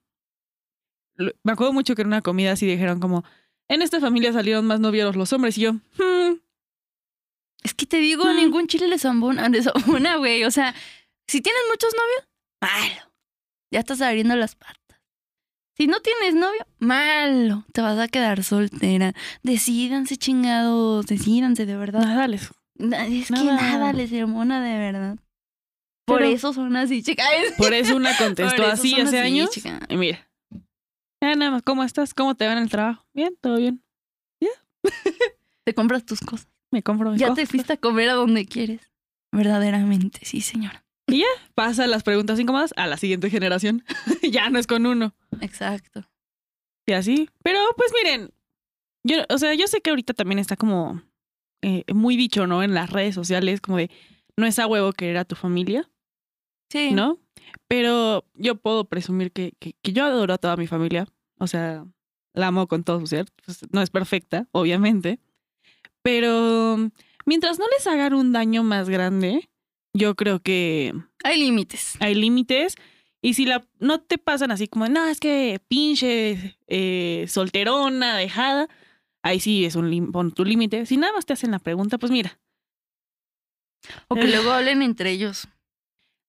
Me 1.19 1.53
acuerdo 1.53 1.73
mucho 1.73 1.95
que 1.95 2.03
en 2.03 2.09
una 2.09 2.23
comida 2.23 2.53
así 2.53 2.67
dijeron 2.67 3.01
como, 3.01 3.25
en 3.69 3.83
esta 3.83 4.01
familia 4.01 4.33
salieron 4.33 4.67
más 4.67 4.81
novieros 4.81 5.17
los 5.17 5.33
hombres 5.33 5.57
y 5.59 5.63
yo, 5.63 5.73
"Hmm, 5.73 6.37
Es 7.65 7.75
que 7.75 7.87
te 7.87 7.97
digo, 7.97 8.25
Mm. 8.27 8.37
ningún 8.37 8.67
chile 8.69 8.87
le 8.87 8.99
zambona, 8.99 9.49
le 9.49 9.61
güey. 10.17 10.45
O 10.45 10.51
sea, 10.53 10.73
si 11.27 11.41
tienes 11.41 11.61
muchos 11.71 11.93
novios, 11.97 12.29
malo. 12.61 13.13
Ya 13.73 13.81
estás 13.81 14.01
abriendo 14.03 14.37
las 14.37 14.55
patas. 14.55 14.77
Si 15.77 15.87
no 15.89 16.01
tienes 16.01 16.35
novio, 16.35 16.65
malo. 16.79 17.65
Te 17.73 17.81
vas 17.81 17.99
a 17.99 18.07
quedar 18.09 18.45
soltera. 18.45 19.15
Decídanse, 19.43 20.17
chingados. 20.17 21.07
Decídanse, 21.07 21.67
de 21.67 21.77
verdad. 21.77 22.01
nada, 22.03 22.29
les 22.29 22.43
Es 22.79 23.29
que 23.29 23.33
Nada. 23.45 23.93
les 23.93 24.13
hormona, 24.13 24.63
de 24.63 24.79
verdad. 24.79 25.17
Por 26.07 26.19
Pero- 26.19 26.31
eso 26.31 26.53
son 26.53 26.77
así, 26.77 27.03
chicas. 27.03 27.27
Por 27.59 27.75
eso 27.75 27.97
una 27.97 28.17
contestó 28.17 28.63
eso 28.63 28.73
así 28.73 28.95
hace 29.01 29.19
así, 29.19 29.27
años. 29.27 29.51
chica. 29.51 29.81
Y 29.89 29.97
mira. 29.97 30.26
Ya 31.23 31.35
nada 31.35 31.51
más, 31.51 31.63
¿cómo 31.63 31.83
estás? 31.83 32.15
¿Cómo 32.15 32.35
te 32.35 32.47
va 32.47 32.53
en 32.53 32.59
el 32.59 32.69
trabajo? 32.71 33.07
Bien, 33.15 33.37
todo 33.41 33.57
bien. 33.57 33.83
Te 35.65 35.75
compras 35.75 36.05
tus 36.05 36.21
cosas. 36.21 36.47
Me 36.71 36.83
compro 36.83 37.11
mi 37.11 37.19
Ya 37.19 37.29
cosa. 37.29 37.41
te 37.43 37.47
fuiste 37.47 37.73
a 37.73 37.77
comer 37.77 38.09
a 38.11 38.15
donde 38.15 38.47
quieres. 38.47 38.93
Verdaderamente, 39.33 40.21
sí, 40.25 40.41
señora. 40.41 40.85
Pasa 41.57 41.87
las 41.89 42.05
preguntas 42.05 42.39
incómodas 42.39 42.73
a 42.77 42.87
la 42.87 42.97
siguiente 42.97 43.31
generación. 43.31 43.85
ya 44.23 44.49
no 44.49 44.61
es 44.61 44.69
con 44.69 44.87
uno. 44.87 45.13
Exacto. 45.41 46.05
Y 46.87 46.93
así. 46.93 47.29
Pero 47.43 47.59
pues 47.77 47.91
miren, 48.01 48.31
yo, 49.05 49.17
o 49.29 49.39
sea, 49.39 49.55
yo 49.55 49.67
sé 49.67 49.81
que 49.81 49.91
ahorita 49.91 50.15
también 50.15 50.39
está 50.39 50.55
como 50.57 51.03
eh, 51.63 51.83
muy 51.93 52.17
dicho, 52.17 52.47
¿no? 52.47 52.63
En 52.63 52.73
las 52.75 52.91
redes 52.91 53.17
sociales, 53.17 53.61
como 53.61 53.79
de 53.79 53.91
no 54.37 54.47
es 54.47 54.59
a 54.61 54.69
huevo 54.69 54.93
querer 54.93 55.17
a 55.19 55.25
tu 55.25 55.35
familia, 55.35 55.89
Sí. 56.71 56.93
¿no? 56.93 57.19
Pero 57.69 58.25
yo 58.35 58.57
puedo 58.57 58.85
presumir 58.85 59.33
que, 59.33 59.53
que, 59.59 59.75
que 59.83 59.93
yo 59.93 60.05
adoro 60.05 60.35
a 60.35 60.39
toda 60.39 60.57
mi 60.57 60.67
familia. 60.67 61.07
O 61.39 61.47
sea, 61.47 61.85
la 62.33 62.49
amo 62.49 62.67
con 62.67 62.85
todo 62.85 63.01
su 63.01 63.07
ser. 63.07 63.27
Pues, 63.45 63.61
no 63.73 63.83
es 63.83 63.91
perfecta, 63.91 64.47
obviamente. 64.53 65.19
Pero 66.03 66.91
mientras 67.25 67.59
no 67.59 67.65
les 67.77 67.87
hagan 67.87 68.15
un 68.15 68.33
daño 68.33 68.63
más 68.63 68.89
grande, 68.89 69.49
yo 69.93 70.15
creo 70.15 70.41
que 70.41 70.95
Hay 71.25 71.41
límites. 71.41 71.97
hay 72.01 72.15
límites 72.15 72.77
Y 73.23 73.35
si 73.35 73.47
la 73.47 73.67
no 73.81 74.01
te 74.01 74.19
pasan 74.19 74.53
así 74.53 74.69
como, 74.69 74.87
no, 74.89 75.07
es 75.07 75.19
que 75.19 75.61
pinche 75.69 76.57
eh, 76.69 77.25
solterona, 77.29 78.17
dejada, 78.17 78.69
ahí 79.23 79.41
sí 79.41 79.65
es 79.65 79.75
un 79.75 80.13
pon 80.13 80.31
tu 80.33 80.45
límite. 80.45 80.87
Si 80.87 80.97
nada 80.97 81.13
más 81.13 81.27
te 81.27 81.33
hacen 81.33 81.51
la 81.51 81.59
pregunta, 81.59 81.99
pues 81.99 82.13
mira, 82.13 82.39
O 84.09 84.15
que 84.15 84.29
luego 84.29 84.53
hablen 84.53 84.83
entre 84.83 85.11
ellos. 85.11 85.49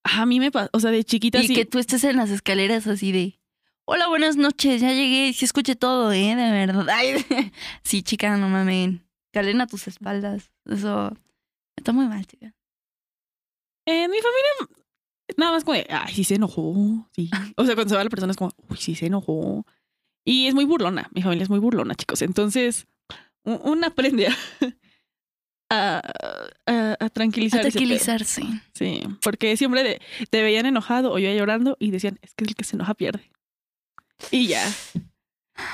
A 0.04 0.26
mí 0.26 0.40
me 0.40 0.50
pasa, 0.50 0.70
o 0.72 0.80
sea, 0.80 0.90
de 0.90 1.04
chiquita 1.04 1.40
Y 1.42 1.48
sí. 1.48 1.54
que 1.54 1.64
tú 1.66 1.78
estés 1.78 2.04
en 2.04 2.16
las 2.16 2.30
escaleras 2.30 2.86
así 2.86 3.12
de. 3.12 3.38
Hola, 3.84 4.08
buenas 4.08 4.36
noches, 4.36 4.80
ya 4.82 4.92
llegué, 4.92 5.32
sí 5.32 5.44
escuché 5.44 5.74
todo, 5.76 6.12
¿eh? 6.12 6.34
De 6.36 6.50
verdad. 6.50 6.86
Ay, 6.92 7.24
sí, 7.82 8.02
chica, 8.02 8.36
no 8.36 8.48
mamen. 8.48 9.06
Calen 9.32 9.60
a 9.60 9.66
tus 9.66 9.88
espaldas. 9.88 10.50
Eso 10.66 11.12
está 11.76 11.92
muy 11.92 12.06
mal, 12.06 12.26
chica. 12.26 12.54
En 13.86 14.10
mi 14.10 14.18
familia, 14.18 14.76
nada 15.36 15.52
más 15.52 15.64
como 15.64 15.76
de, 15.76 15.86
ay, 15.88 16.12
sí 16.14 16.24
se 16.24 16.34
enojó. 16.34 17.08
Sí. 17.12 17.30
O 17.56 17.64
sea, 17.64 17.74
cuando 17.74 17.90
se 17.90 17.96
va 17.96 18.04
la 18.04 18.10
persona 18.10 18.30
es 18.32 18.36
como, 18.36 18.52
uy, 18.68 18.76
sí 18.76 18.94
se 18.94 19.06
enojó. 19.06 19.64
Y 20.24 20.46
es 20.46 20.54
muy 20.54 20.64
burlona. 20.66 21.08
Mi 21.14 21.22
familia 21.22 21.44
es 21.44 21.50
muy 21.50 21.58
burlona, 21.58 21.94
chicos. 21.94 22.20
Entonces, 22.22 22.86
u- 23.44 23.60
uno 23.70 23.86
aprende 23.86 24.28
a, 25.70 26.00
a, 26.66 26.72
a- 26.72 26.96
a 27.04 27.08
tranquilizarse. 27.10 28.42
Sí, 28.74 29.02
porque 29.22 29.56
siempre 29.56 29.82
de- 29.82 30.00
te 30.30 30.42
veían 30.42 30.66
enojado 30.66 31.12
o 31.12 31.18
yo 31.18 31.30
llorando 31.32 31.76
y 31.78 31.90
decían, 31.90 32.18
es 32.22 32.34
que 32.34 32.44
el 32.44 32.54
que 32.54 32.64
se 32.64 32.76
enoja 32.76 32.94
pierde. 32.94 33.30
Y 34.30 34.48
ya. 34.48 34.66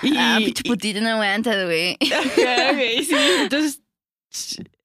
Y, 0.02 0.14
ah, 0.16 0.36
pinche 0.38 0.62
putita 0.64 1.00
no 1.00 1.10
aguanta, 1.10 1.64
güey. 1.64 1.96
Güey, 2.74 3.04
sí, 3.04 3.14
entonces, 3.42 3.82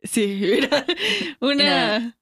sí, 0.04 0.38
mira, 0.42 0.86
una 1.40 2.18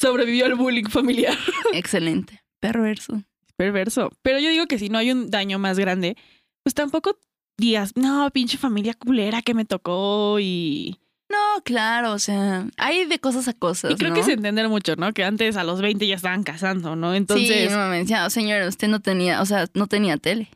sobrevivió 0.00 0.46
al 0.46 0.54
bullying 0.54 0.86
familiar. 0.88 1.36
Excelente. 1.72 2.42
Perverso. 2.60 3.22
Perverso. 3.56 4.10
Pero 4.22 4.38
yo 4.38 4.48
digo 4.50 4.66
que 4.66 4.78
si 4.78 4.88
no 4.88 4.98
hay 4.98 5.10
un 5.12 5.30
daño 5.30 5.58
más 5.58 5.78
grande, 5.78 6.16
pues 6.62 6.74
tampoco 6.74 7.18
digas, 7.58 7.92
no, 7.96 8.28
pinche 8.32 8.56
familia 8.58 8.94
culera 8.94 9.42
que 9.42 9.54
me 9.54 9.64
tocó 9.64 10.38
y... 10.40 10.98
No, 11.32 11.62
claro, 11.64 12.12
o 12.12 12.18
sea, 12.18 12.66
hay 12.76 13.06
de 13.06 13.18
cosas 13.18 13.48
a 13.48 13.54
cosas. 13.54 13.90
y 13.90 13.94
creo 13.94 14.10
¿no? 14.10 14.16
que 14.16 14.22
se 14.22 14.32
entender 14.32 14.68
mucho, 14.68 14.96
¿no? 14.96 15.14
Que 15.14 15.24
antes 15.24 15.56
a 15.56 15.64
los 15.64 15.80
20 15.80 16.06
ya 16.06 16.14
estaban 16.14 16.42
casando, 16.42 16.94
¿no? 16.94 17.12
Sí, 17.12 17.16
Entonces, 17.16 17.70
no 17.70 17.78
mames, 17.78 18.06
ya, 18.06 18.28
señora, 18.28 18.68
usted 18.68 18.88
no 18.88 19.00
tenía, 19.00 19.40
o 19.40 19.46
sea, 19.46 19.66
no 19.72 19.86
tenía 19.86 20.18
tele. 20.18 20.50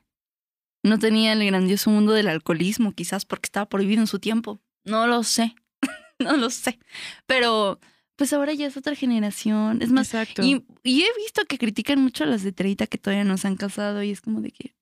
No 0.82 0.98
tenía 0.98 1.32
el 1.32 1.44
grandioso 1.46 1.90
mundo 1.90 2.12
del 2.12 2.28
alcoholismo, 2.28 2.92
quizás 2.92 3.24
porque 3.24 3.46
estaba 3.46 3.66
prohibido 3.68 4.02
en 4.02 4.06
su 4.06 4.18
tiempo. 4.18 4.60
No 4.84 5.06
lo 5.06 5.22
sé. 5.24 5.54
no 6.18 6.36
lo 6.36 6.50
sé. 6.50 6.78
Pero, 7.26 7.80
pues 8.16 8.34
ahora 8.34 8.52
ya 8.52 8.66
es 8.66 8.76
otra 8.76 8.94
generación. 8.94 9.80
Es 9.80 9.90
más, 9.90 10.12
exacto. 10.12 10.42
y, 10.42 10.62
y 10.84 11.02
he 11.04 11.08
visto 11.16 11.42
que 11.48 11.56
critican 11.56 12.02
mucho 12.02 12.24
a 12.24 12.26
las 12.26 12.42
de 12.42 12.52
30 12.52 12.86
que 12.86 12.98
todavía 12.98 13.24
no 13.24 13.38
se 13.38 13.48
han 13.48 13.56
casado 13.56 14.02
y 14.02 14.10
es 14.10 14.20
como 14.20 14.42
de 14.42 14.50
que, 14.50 14.74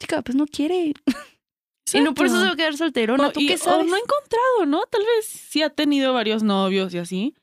chica, 0.00 0.22
pues 0.22 0.36
no 0.36 0.46
quiere. 0.46 0.94
Y 1.92 2.00
no 2.00 2.14
por 2.14 2.26
eso 2.26 2.40
se 2.40 2.46
va 2.46 2.52
a 2.52 2.56
quedar 2.56 2.76
solterona. 2.76 3.28
O- 3.28 3.32
¿Tú 3.32 3.40
y- 3.40 3.46
qué 3.46 3.54
o 3.66 3.82
no 3.82 3.94
ha 3.94 3.98
encontrado, 3.98 4.66
¿no? 4.66 4.82
Tal 4.90 5.02
vez 5.02 5.26
sí 5.26 5.62
ha 5.62 5.70
tenido 5.70 6.12
varios 6.14 6.42
novios 6.42 6.94
y 6.94 6.98
así. 6.98 7.34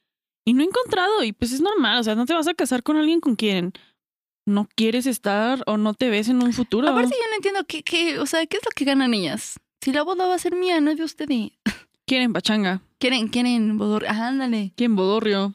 Y 0.45 0.53
no 0.53 0.61
ha 0.63 0.65
encontrado. 0.65 1.23
Y 1.23 1.31
pues 1.33 1.51
es 1.51 1.61
normal. 1.61 1.99
O 1.99 2.03
sea, 2.03 2.15
no 2.15 2.25
te 2.25 2.33
vas 2.33 2.47
a 2.47 2.53
casar 2.53 2.81
con 2.83 2.97
alguien 2.97 3.19
con 3.19 3.35
quien 3.35 3.73
no 4.47 4.67
quieres 4.75 5.05
estar 5.05 5.63
o 5.67 5.77
no 5.77 5.93
te 5.93 6.09
ves 6.09 6.27
en 6.27 6.41
un 6.41 6.51
futuro. 6.53 6.87
Aparte, 6.89 7.11
yo 7.15 7.29
no 7.29 7.35
entiendo 7.35 7.63
qué, 7.67 7.83
qué, 7.83 8.17
o 8.19 8.25
sea, 8.25 8.45
qué 8.47 8.57
es 8.57 8.65
lo 8.65 8.71
que 8.71 8.85
ganan 8.85 9.13
ellas. 9.13 9.59
Si 9.81 9.91
la 9.93 10.01
boda 10.03 10.25
va 10.27 10.33
a 10.35 10.39
ser 10.39 10.55
mía, 10.55 10.81
no 10.81 10.89
es 10.91 10.97
de 10.97 11.03
usted. 11.03 11.29
y- 11.29 11.53
Quieren 12.07 12.33
pachanga. 12.33 12.81
Quieren, 12.99 13.27
quieren 13.29 13.77
bodor, 13.77 14.05
ajá, 14.07 14.29
ándale. 14.29 14.73
Quieren 14.75 14.95
bodorrio. 14.95 15.53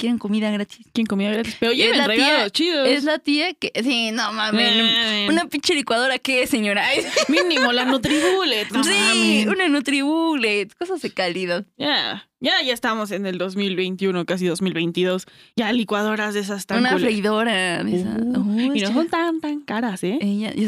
Quieren 0.00 0.18
comida 0.18 0.50
gratis. 0.50 0.86
Quieren 0.92 1.06
comida 1.06 1.30
gratis. 1.30 1.56
Pero 1.60 1.72
Es 1.72 1.78
lleven 1.78 1.98
la 1.98 2.08
tía- 2.08 2.50
chidos. 2.50 2.88
Es 2.88 3.04
la 3.04 3.18
tía 3.18 3.52
que, 3.54 3.70
sí, 3.84 4.10
no 4.12 4.32
mames. 4.32 4.72
Eh, 4.74 5.26
Una 5.28 5.44
pinche 5.46 5.74
licuadora, 5.74 6.18
¿qué, 6.18 6.46
señora? 6.46 6.84
Mínimo 7.28 7.70
la 7.72 7.84
Nutribullet. 7.84 8.70
No 8.72 8.82
sí, 8.82 8.90
mames. 8.90 9.46
una 9.46 9.68
Nutribullet, 9.68 10.74
cosas 10.74 11.02
de 11.02 11.10
calidad. 11.10 11.66
Ya, 11.76 12.26
ya, 12.40 12.62
ya 12.62 12.72
estamos 12.72 13.10
en 13.10 13.26
el 13.26 13.36
2021, 13.38 14.24
casi 14.24 14.46
2022. 14.46 15.26
Ya 15.56 15.72
licuadoras 15.72 16.32
de 16.34 16.40
esas 16.40 16.64
tan 16.66 16.78
una 16.80 16.92
culeras. 16.92 17.12
freidora. 17.12 17.84
de 17.84 18.00
esa. 18.00 18.08
Uh, 18.16 18.74
y 18.74 18.80
no 18.80 18.92
son 18.94 19.08
tan, 19.08 19.40
tan 19.40 19.60
caras, 19.60 20.02
¿eh? 20.04 20.18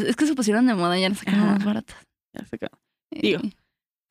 Es 0.07 0.15
que 0.15 0.27
se 0.27 0.35
pusieron 0.35 0.67
de 0.67 0.75
moda, 0.75 0.97
ya 0.99 1.09
las 1.09 1.17
sacaron 1.17 1.41
Ajá. 1.41 1.51
más 1.55 1.65
baratas. 1.65 1.97
Ya 2.33 2.45
se 2.45 2.55
acabó. 2.57 2.79
Digo, 3.11 3.41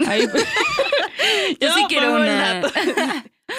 Eh, 0.00 0.06
Ahí- 0.08 0.26
Yo 1.60 1.72
sí 1.74 1.84
quiero 1.88 2.14
una. 2.16 2.62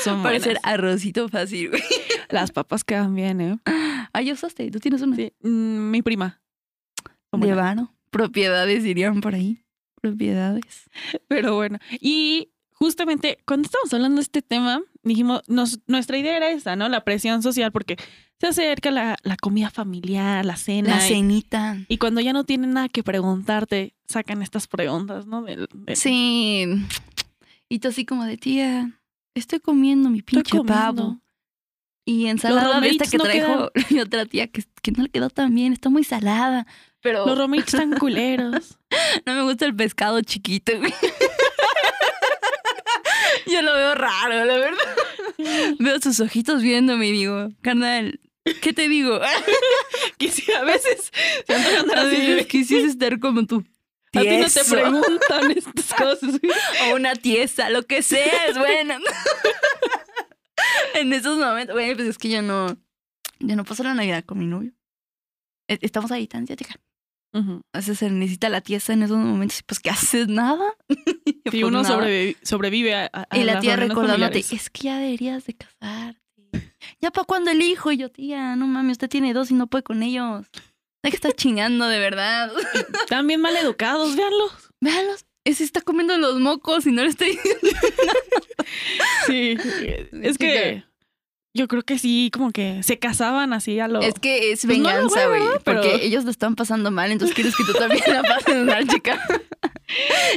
Son 0.03 0.23
Para 0.23 0.37
hacer 0.37 0.57
arrocito 0.63 1.27
fácil, 1.29 1.69
güey. 1.69 1.81
Las 2.29 2.51
papas 2.51 2.83
quedan 2.83 3.13
bien, 3.15 3.41
¿eh? 3.41 3.57
Ah, 4.13 4.21
ya 4.21 4.33
usaste, 4.33 4.69
tú 4.71 4.79
tienes 4.79 5.01
una. 5.01 5.15
Sí, 5.15 5.33
mm, 5.41 5.91
mi 5.91 6.01
prima. 6.01 6.41
De. 7.31 7.89
Propiedades 8.11 8.83
dirían 8.83 9.21
por 9.21 9.33
ahí. 9.35 9.63
Propiedades. 10.01 10.89
Pero 11.27 11.55
bueno, 11.55 11.79
y 11.99 12.51
justamente 12.71 13.37
cuando 13.45 13.65
estábamos 13.65 13.93
hablando 13.93 14.15
de 14.17 14.23
este 14.23 14.41
tema, 14.41 14.81
dijimos, 15.03 15.41
nos, 15.47 15.79
nuestra 15.87 16.17
idea 16.17 16.37
era 16.37 16.49
esa, 16.51 16.75
¿no? 16.75 16.89
La 16.89 17.03
presión 17.03 17.41
social, 17.41 17.71
porque 17.71 17.97
se 18.39 18.47
acerca 18.47 18.91
la, 18.91 19.17
la 19.23 19.37
comida 19.37 19.69
familiar, 19.69 20.45
la 20.45 20.57
cena. 20.57 20.97
La 20.97 21.05
y- 21.05 21.09
cenita. 21.09 21.77
Y 21.87 21.97
cuando 21.97 22.21
ya 22.21 22.33
no 22.33 22.43
tienen 22.43 22.73
nada 22.73 22.89
que 22.89 23.01
preguntarte, 23.03 23.95
sacan 24.07 24.41
estas 24.41 24.67
preguntas, 24.67 25.25
¿no? 25.25 25.43
Del- 25.43 25.67
del- 25.73 25.95
Sí. 25.95 26.65
Y 27.69 27.79
tú 27.79 27.87
así 27.87 28.05
como 28.05 28.25
de 28.25 28.37
tía, 28.37 28.99
estoy 29.35 29.59
comiendo 29.59 30.09
mi 30.09 30.21
pinche 30.21 30.57
comiendo. 30.57 30.73
pavo. 30.73 31.19
Y 32.05 32.27
ensalada 32.27 32.81
de 32.81 32.89
esta 32.89 33.05
que 33.05 33.17
no 33.17 33.23
trajo 33.23 33.71
mi 33.89 33.99
otra 34.01 34.25
tía 34.25 34.47
que, 34.47 34.63
que 34.81 34.91
no 34.91 35.03
le 35.03 35.09
quedó 35.09 35.29
tan 35.29 35.55
bien, 35.55 35.71
está 35.73 35.89
muy 35.89 36.03
salada. 36.03 36.67
Pero 37.01 37.25
Los 37.25 37.37
romeritos 37.37 37.73
están 37.73 37.91
culeros. 37.99 38.77
no 39.25 39.33
me 39.35 39.43
gusta 39.43 39.65
el 39.65 39.75
pescado 39.75 40.21
chiquito. 40.21 40.73
Yo 43.47 43.61
lo 43.61 43.73
veo 43.73 43.95
raro, 43.95 44.45
la 44.45 44.57
verdad. 44.57 44.77
Veo 45.79 45.99
sus 46.01 46.19
ojitos 46.19 46.61
viéndome 46.61 47.07
y 47.07 47.11
digo, 47.11 47.49
carnal, 47.61 48.19
¿qué 48.61 48.73
te 48.73 48.87
digo? 48.87 49.19
que 50.17 50.29
sí, 50.31 50.51
a 50.53 50.63
veces 50.63 51.11
A 51.95 52.03
veces 52.03 52.47
quisieras 52.47 52.91
estar 52.91 53.19
como 53.19 53.45
tú. 53.45 53.63
A 54.15 54.21
ti 54.21 54.37
no 54.37 54.47
te 54.49 54.63
preguntan 54.69 55.51
estas 55.51 55.93
cosas. 55.97 56.39
o 56.89 56.95
una 56.95 57.15
tiesa, 57.15 57.69
lo 57.69 57.83
que 57.83 58.01
sea, 58.03 58.45
es 58.47 58.57
bueno. 58.57 58.95
en 60.95 61.13
esos 61.13 61.37
momentos, 61.37 61.75
güey, 61.75 61.95
pues 61.95 62.07
es 62.07 62.17
que 62.17 62.29
yo 62.29 62.41
no, 62.41 62.67
yo 63.39 63.55
no 63.55 63.63
paso 63.65 63.83
la 63.83 63.93
Navidad 63.93 64.23
con 64.25 64.39
mi 64.39 64.45
novio. 64.45 64.71
E- 65.67 65.79
Estamos 65.81 66.11
a 66.11 66.15
distancia, 66.15 66.55
chica. 66.55 66.75
A 67.35 67.79
veces 67.79 67.97
se 67.97 68.11
necesita 68.11 68.47
la 68.49 68.61
tiesa 68.61 68.93
en 68.93 69.01
esos 69.01 69.17
momentos 69.17 69.59
y 69.59 69.63
pues 69.63 69.79
¿qué 69.79 69.89
haces? 69.89 70.27
Nada. 70.27 70.63
Pues 71.45 71.61
uno 71.65 71.81
nada. 71.83 71.95
sobrevive, 71.95 72.37
sobrevive 72.41 72.95
a, 72.95 73.09
a- 73.11 73.37
Y 73.37 73.43
la 73.43 73.59
tía 73.59 73.75
recordándote, 73.75 74.39
es 74.39 74.69
que 74.69 74.83
ya 74.83 74.97
deberías 74.97 75.45
de 75.45 75.53
casarte. 75.55 76.21
Ya 77.01 77.11
para 77.11 77.25
cuando 77.25 77.51
el 77.51 77.61
hijo 77.61 77.91
y 77.91 77.97
yo, 77.97 78.09
tía, 78.09 78.55
no 78.55 78.65
mames, 78.65 78.93
usted 78.93 79.09
tiene 79.09 79.33
dos 79.33 79.51
y 79.51 79.53
no 79.55 79.67
puede 79.67 79.83
con 79.83 80.03
ellos. 80.03 80.47
Hay 81.05 81.11
que 81.11 81.17
estar 81.17 81.33
chingando 81.33 81.87
de 81.87 81.99
verdad. 81.99 82.51
Están 83.01 83.27
bien 83.27 83.41
mal 83.41 83.55
educados, 83.57 84.15
véanlos. 84.15 84.51
Véanlos. 84.79 85.25
Ese 85.45 85.65
está 85.65 85.81
comiendo 85.81 86.17
los 86.17 86.39
mocos 86.39 86.85
y 86.87 86.91
no 86.93 87.03
le 87.03 87.09
estoy 87.09 87.31
diciendo. 87.31 87.59
Sí, 89.27 89.57
es 90.23 90.37
que 90.37 90.83
yo 91.53 91.67
creo 91.67 91.83
que 91.83 91.99
sí, 91.99 92.31
como 92.33 92.51
que 92.51 92.81
se 92.81 92.97
casaban 92.97 93.53
así 93.53 93.79
a 93.79 93.87
lo... 93.87 94.01
Es 94.01 94.15
que 94.15 94.51
es 94.51 94.61
Pues 94.65 94.77
venganza, 94.77 95.27
güey. 95.27 95.43
Porque 95.63 95.99
ellos 96.05 96.23
lo 96.23 96.31
están 96.31 96.55
pasando 96.55 96.89
mal, 96.91 97.11
entonces 97.11 97.35
quieres 97.35 97.55
que 97.55 97.63
tú 97.65 97.73
también 97.73 98.03
la 98.07 98.23
pases 98.23 98.65
mal, 98.65 98.87
chica. 98.87 99.21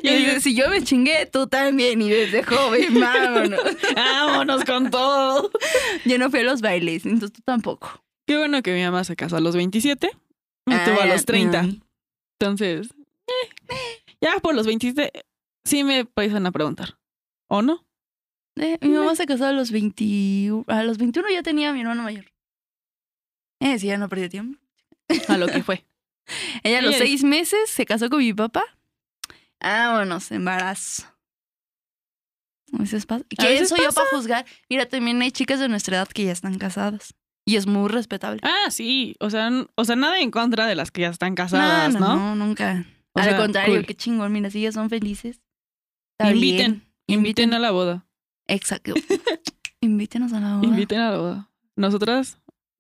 Y 0.02 0.08
Yo 0.08 0.14
digo- 0.14 0.40
si 0.40 0.54
yo 0.54 0.68
me 0.68 0.82
chingué, 0.82 1.26
tú 1.26 1.46
también. 1.46 2.02
Y 2.02 2.10
desde 2.10 2.42
joven, 2.42 3.00
vámonos. 3.00 3.60
Vámonos 3.94 4.64
con 4.64 4.90
todo. 4.90 5.50
Yo 6.04 6.18
no 6.18 6.30
fui 6.30 6.40
a 6.40 6.44
los 6.44 6.60
bailes, 6.60 7.06
entonces 7.06 7.32
tú 7.32 7.42
tampoco. 7.44 8.02
Qué 8.26 8.36
bueno 8.36 8.60
que 8.62 8.74
mi 8.74 8.82
mamá 8.82 9.04
se 9.04 9.16
casó 9.16 9.36
a 9.36 9.40
los 9.40 9.54
27. 9.56 10.10
Me 10.66 10.78
tuvo 10.84 11.00
a 11.00 11.04
Ah, 11.04 11.06
los 11.06 11.24
30. 11.24 11.62
no. 11.62 11.74
Entonces, 12.38 12.88
eh, 13.28 14.02
ya 14.20 14.38
por 14.40 14.54
los 14.54 14.66
27 14.66 15.10
sí 15.64 15.84
me 15.84 16.00
empiezan 16.00 16.44
a 16.46 16.52
preguntar. 16.52 16.98
¿O 17.48 17.62
no? 17.62 17.84
Eh, 18.56 18.78
mi 18.80 18.88
mamá 18.90 19.14
se 19.14 19.26
casó 19.26 19.46
a 19.46 19.52
los 19.52 19.70
21. 19.70 20.64
A 20.68 20.82
los 20.82 20.98
21 20.98 21.28
ya 21.30 21.42
tenía 21.42 21.70
a 21.70 21.72
mi 21.72 21.80
hermano 21.80 22.02
mayor. 22.02 22.26
Eh, 23.60 23.78
sí, 23.78 23.86
ya 23.86 23.98
no 23.98 24.08
perdió 24.08 24.28
tiempo. 24.28 24.58
A 25.28 25.36
lo 25.38 25.46
que 25.46 25.62
fue. 25.62 25.84
Ella 26.62 26.80
a 26.80 26.82
los 26.82 26.96
seis 26.96 27.22
meses 27.22 27.70
se 27.70 27.86
casó 27.86 28.10
con 28.10 28.18
mi 28.18 28.32
papá. 28.34 28.64
Vámonos, 29.60 30.30
embarazo. 30.32 31.04
A 32.72 32.78
veces 32.78 33.06
pasa. 33.06 33.24
¿Quién 33.28 33.52
veces 33.52 33.68
soy 33.68 33.78
yo 33.82 33.92
para 33.92 34.08
juzgar? 34.10 34.46
Mira, 34.68 34.86
también 34.86 35.22
hay 35.22 35.30
chicas 35.30 35.60
de 35.60 35.68
nuestra 35.68 35.96
edad 35.98 36.08
que 36.08 36.24
ya 36.24 36.32
están 36.32 36.58
casadas. 36.58 37.14
Y 37.48 37.56
es 37.56 37.66
muy 37.66 37.88
respetable. 37.88 38.40
Ah, 38.42 38.70
sí. 38.70 39.14
O 39.20 39.30
sea, 39.30 39.50
o 39.76 39.84
sea, 39.84 39.96
nada 39.96 40.20
en 40.20 40.30
contra 40.30 40.66
de 40.66 40.74
las 40.74 40.90
que 40.90 41.02
ya 41.02 41.08
están 41.10 41.34
casadas, 41.36 41.94
¿no? 41.94 42.00
no, 42.00 42.16
no, 42.16 42.34
nunca. 42.46 42.84
O 43.12 43.20
Al 43.20 43.24
sea, 43.30 43.36
contrario, 43.38 43.76
cool. 43.76 43.86
qué 43.86 43.94
chingón. 43.94 44.32
Mira, 44.32 44.50
si 44.50 44.58
ellas 44.58 44.74
son 44.74 44.90
felices. 44.90 45.40
Inviten, 46.18 46.82
bien. 47.06 47.18
Inviten 47.20 47.54
a 47.54 47.58
la 47.58 47.70
boda. 47.70 48.04
Exacto. 48.48 48.94
Invítenos 49.80 50.32
a 50.32 50.40
la 50.40 50.56
boda. 50.56 50.66
Inviten 50.66 50.98
a 51.00 51.10
la 51.12 51.18
boda. 51.18 51.50
Nosotras 51.76 52.38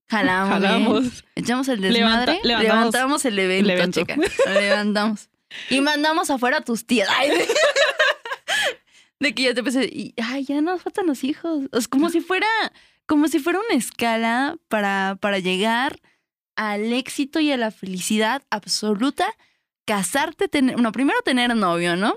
Jalamos. 0.08 0.48
Jalamos. 0.50 1.24
Echamos 1.34 1.68
el 1.68 1.80
Levanta- 1.80 1.92
desmadre. 1.92 2.40
levantamos 2.44 2.62
levantamos 2.92 3.24
el 3.24 3.38
evento, 3.38 3.70
el 3.70 3.78
evento. 3.78 4.00
chica. 4.00 4.16
Lo 4.46 4.52
levantamos. 4.60 5.28
Y 5.70 5.80
mandamos 5.80 6.30
afuera 6.30 6.58
a 6.58 6.60
tus 6.60 6.86
tías. 6.86 7.08
Ay, 7.16 7.30
de, 7.30 7.46
de 9.20 9.34
que 9.34 9.42
ya 9.42 9.54
te. 9.54 9.84
Y, 9.86 10.14
ay, 10.22 10.44
ya 10.44 10.60
nos 10.60 10.82
faltan 10.82 11.06
los 11.06 11.24
hijos. 11.24 11.64
Es 11.72 11.88
como 11.88 12.10
si 12.10 12.20
fuera, 12.20 12.46
como 13.06 13.28
si 13.28 13.38
fuera 13.38 13.60
una 13.60 13.78
escala 13.78 14.56
para, 14.68 15.16
para 15.20 15.38
llegar 15.38 16.00
al 16.56 16.92
éxito 16.92 17.40
y 17.40 17.52
a 17.52 17.56
la 17.56 17.70
felicidad 17.70 18.42
absoluta. 18.50 19.26
Casarte, 19.86 20.48
tener. 20.48 20.74
Bueno, 20.74 20.90
primero 20.92 21.20
tener 21.22 21.54
novio, 21.54 21.96
¿no? 21.96 22.16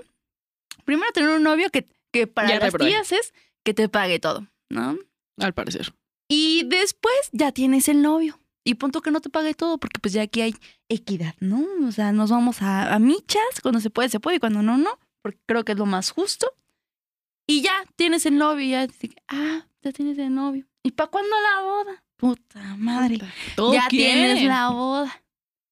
Primero 0.84 1.12
tener 1.12 1.30
un 1.30 1.42
novio 1.42 1.70
que, 1.70 1.86
que 2.12 2.26
para 2.26 2.48
Ya 2.48 2.58
las 2.58 2.74
tías 2.74 3.12
es 3.12 3.32
que 3.62 3.74
te 3.74 3.88
pague 3.88 4.18
todo, 4.18 4.48
¿no? 4.68 4.98
Al 5.38 5.54
parecer. 5.54 5.94
Y 6.28 6.64
después 6.66 7.14
ya 7.32 7.52
tienes 7.52 7.88
el 7.88 8.02
novio. 8.02 8.40
Y 8.64 8.74
punto 8.74 9.00
que 9.00 9.10
no 9.10 9.20
te 9.20 9.30
pague 9.30 9.54
todo, 9.54 9.78
porque 9.78 10.00
pues 10.00 10.12
ya 10.12 10.22
aquí 10.22 10.42
hay 10.42 10.54
equidad, 10.88 11.34
¿no? 11.40 11.66
O 11.86 11.92
sea, 11.92 12.12
nos 12.12 12.30
vamos 12.30 12.60
a, 12.60 12.94
a 12.94 12.98
michas, 12.98 13.60
cuando 13.62 13.80
se 13.80 13.90
puede, 13.90 14.08
se 14.08 14.20
puede, 14.20 14.36
y 14.36 14.40
cuando 14.40 14.62
no, 14.62 14.76
no, 14.76 14.98
porque 15.22 15.40
creo 15.46 15.64
que 15.64 15.72
es 15.72 15.78
lo 15.78 15.86
más 15.86 16.10
justo. 16.10 16.52
Y 17.46 17.62
ya 17.62 17.72
tienes 17.96 18.26
el 18.26 18.36
novio, 18.36 18.64
y 18.64 18.70
ya 18.70 18.86
ah, 19.28 19.66
ya 19.82 19.92
tienes 19.92 20.18
el 20.18 20.34
novio. 20.34 20.69
¿Y 20.82 20.92
para 20.92 21.10
cuándo 21.10 21.30
la 21.40 21.62
boda? 21.62 22.04
Puta 22.16 22.76
madre. 22.76 23.18
Todo 23.56 23.72
ya 23.74 23.88
tienes 23.88 24.44
la 24.44 24.70
boda. 24.70 25.22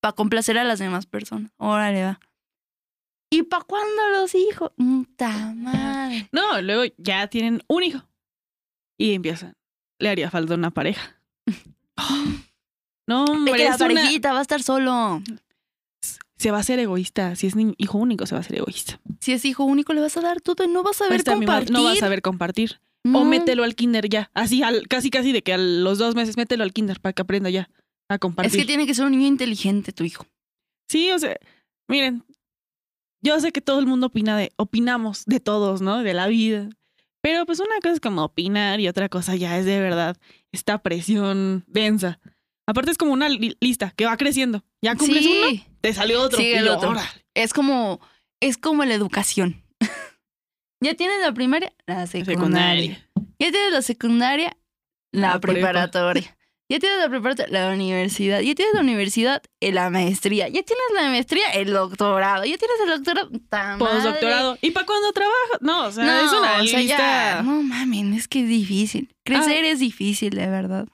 Para 0.01 0.13
complacer 0.15 0.59
a 0.59 0.65
las 0.65 0.79
demás 0.79 1.07
personas. 1.07 1.51
Órale, 1.57 2.05
va. 2.05 2.21
¿Y 3.31 3.43
para 3.43 3.65
cuándo 3.65 4.09
los 4.13 4.35
hijos? 4.35 4.71
Puta 4.77 5.53
madre. 5.55 6.29
No, 6.33 6.61
luego 6.63 6.93
ya 6.99 7.27
tienen 7.29 7.63
un 7.69 7.83
hijo. 7.83 8.03
Y 8.99 9.13
empiezan. 9.15 9.55
Le 9.99 10.09
haría 10.11 10.31
falta 10.31 10.55
una 10.55 10.71
pareja. 10.71 11.21
No, 13.07 13.25
Es 13.25 13.31
hombre, 13.31 13.53
que 13.55 13.65
la 13.65 13.71
es 13.75 13.81
una- 13.81 13.95
parejita 13.95 14.33
va 14.35 14.41
a 14.41 14.43
estar 14.43 14.63
solo. 14.63 15.23
se 16.37 16.51
va 16.51 16.59
a 16.59 16.63
ser 16.63 16.79
egoísta. 16.79 17.37
Si 17.37 17.47
es 17.47 17.55
hijo 17.79 17.97
único, 17.97 18.27
se 18.27 18.35
va 18.35 18.41
a 18.43 18.45
ser 18.45 18.59
egoísta. 18.59 19.01
Si 19.21 19.33
es 19.33 19.45
hijo 19.47 19.65
único, 19.65 19.95
le 19.95 20.03
vas 20.03 20.15
a 20.19 20.21
dar 20.21 20.43
todo 20.43 20.63
y 20.65 20.69
no 20.69 20.83
vas 20.83 21.01
a 21.01 21.09
ver 21.09 21.25
compartir. 21.25 21.73
no 21.73 21.85
vas 21.85 21.97
a 21.97 22.01
saber 22.01 22.21
compartir. 22.21 22.81
O 23.05 23.09
No. 23.11 23.25
mételo 23.25 23.65
al 23.65 23.75
kinder 23.75 24.09
ya. 24.09 24.31
Así, 24.35 24.63
al, 24.63 24.87
casi, 24.89 25.11
casi 25.11 25.33
de 25.33 25.43
que 25.43 25.53
a 25.55 25.59
los 25.59 25.99
dos 25.99 26.15
meses 26.15 26.37
mételo 26.37 26.65
al 26.65 26.73
kinder 26.73 27.01
para 27.01 27.13
que 27.13 27.23
aprenda 27.23 27.49
ya 27.51 27.71
a 28.11 28.15
Es 28.15 28.21
compartir. 28.21 28.61
que 28.61 28.67
tiene 28.67 28.87
que 28.87 28.95
ser 28.95 29.05
un 29.07 29.13
niño 29.13 29.27
inteligente 29.27 29.93
tu 29.93 30.05
hijo. 30.05 30.27
Sí, 30.91 31.11
o 31.13 31.19
sea, 31.19 31.37
miren, 31.89 32.25
yo 33.23 33.39
sé 33.41 33.53
que 33.53 33.61
todo 33.61 33.79
el 33.79 33.87
mundo 33.87 34.07
opina 34.09 34.37
de, 34.37 34.53
opinamos 34.57 35.25
de 35.27 35.41
todos, 35.41 35.81
¿no? 35.83 36.03
De 36.03 36.15
la 36.15 36.27
vida. 36.29 36.69
Pero 37.23 37.45
pues 37.47 37.61
una 37.61 37.77
cosa 37.83 37.93
es 37.95 38.01
como 38.01 38.23
opinar 38.25 38.81
y 38.81 38.89
otra 38.89 39.09
cosa 39.09 39.35
ya 39.37 39.59
es 39.59 39.65
de 39.65 39.81
verdad 39.81 40.17
esta 40.53 40.79
presión 40.83 41.65
densa. 41.67 42.21
Aparte 42.67 42.91
es 42.91 42.99
como 42.99 43.13
una 43.13 43.29
li- 43.29 43.57
lista 43.61 43.93
que 43.97 44.07
va 44.07 44.17
creciendo. 44.17 44.65
Ya 44.83 44.95
cumples 44.95 45.25
sí, 45.25 45.37
uno, 45.51 45.63
te 45.81 45.93
salió 45.95 46.23
otro. 46.23 46.39
El 46.41 46.69
otro. 46.69 46.91
órale. 46.91 47.09
es 47.35 47.53
como 47.53 48.01
es 48.41 48.57
como 48.57 48.85
la 48.85 48.95
educación. 48.95 49.63
Ya 50.81 50.95
tienes 50.95 51.21
la 51.21 51.33
primaria, 51.33 51.73
la 51.87 52.07
secundaria. 52.07 52.39
Secundaria. 52.39 53.09
Ya 53.39 53.51
tienes 53.51 53.73
la 53.73 53.83
secundaria, 53.83 54.57
la, 55.13 55.29
La 55.35 55.41
prepa. 55.41 55.55
preparatoria. 55.55 56.35
Ya 56.71 56.79
tienes 56.79 56.99
la 56.99 57.09
preparatoria, 57.09 57.51
la 57.51 57.73
universidad. 57.75 58.41
Ya 58.41 58.55
tienes 58.55 58.75
la 58.75 58.83
universidad, 58.83 59.43
la 59.61 59.89
maestría. 59.89 60.49
Ya 60.49 60.63
tienes 60.63 60.85
la 60.95 61.09
maestría, 61.09 61.49
el 61.55 61.73
doctorado. 61.73 62.45
Ya 62.45 62.59
tienes 62.59 62.77
el 62.85 62.89
doctorado. 62.91 63.79
Postdoctorado. 63.79 64.59
¿Y 64.61 64.71
para 64.73 64.85
cuándo 64.85 65.11
trabajas? 65.13 65.59
No, 65.63 65.87
o 65.87 65.91
sea, 65.91 66.05
No, 66.05 66.13
es 66.27 66.33
una 66.33 66.63
o 66.63 66.67
sea, 66.67 66.83
ya, 66.83 67.43
no 67.43 67.63
mamen, 67.63 68.13
es 68.13 68.29
que 68.29 68.43
es 68.43 68.49
difícil. 68.49 69.15
Crecer 69.25 69.65
es 69.65 69.79
difícil, 69.79 70.31
de 70.35 70.47
verdad. 70.47 70.87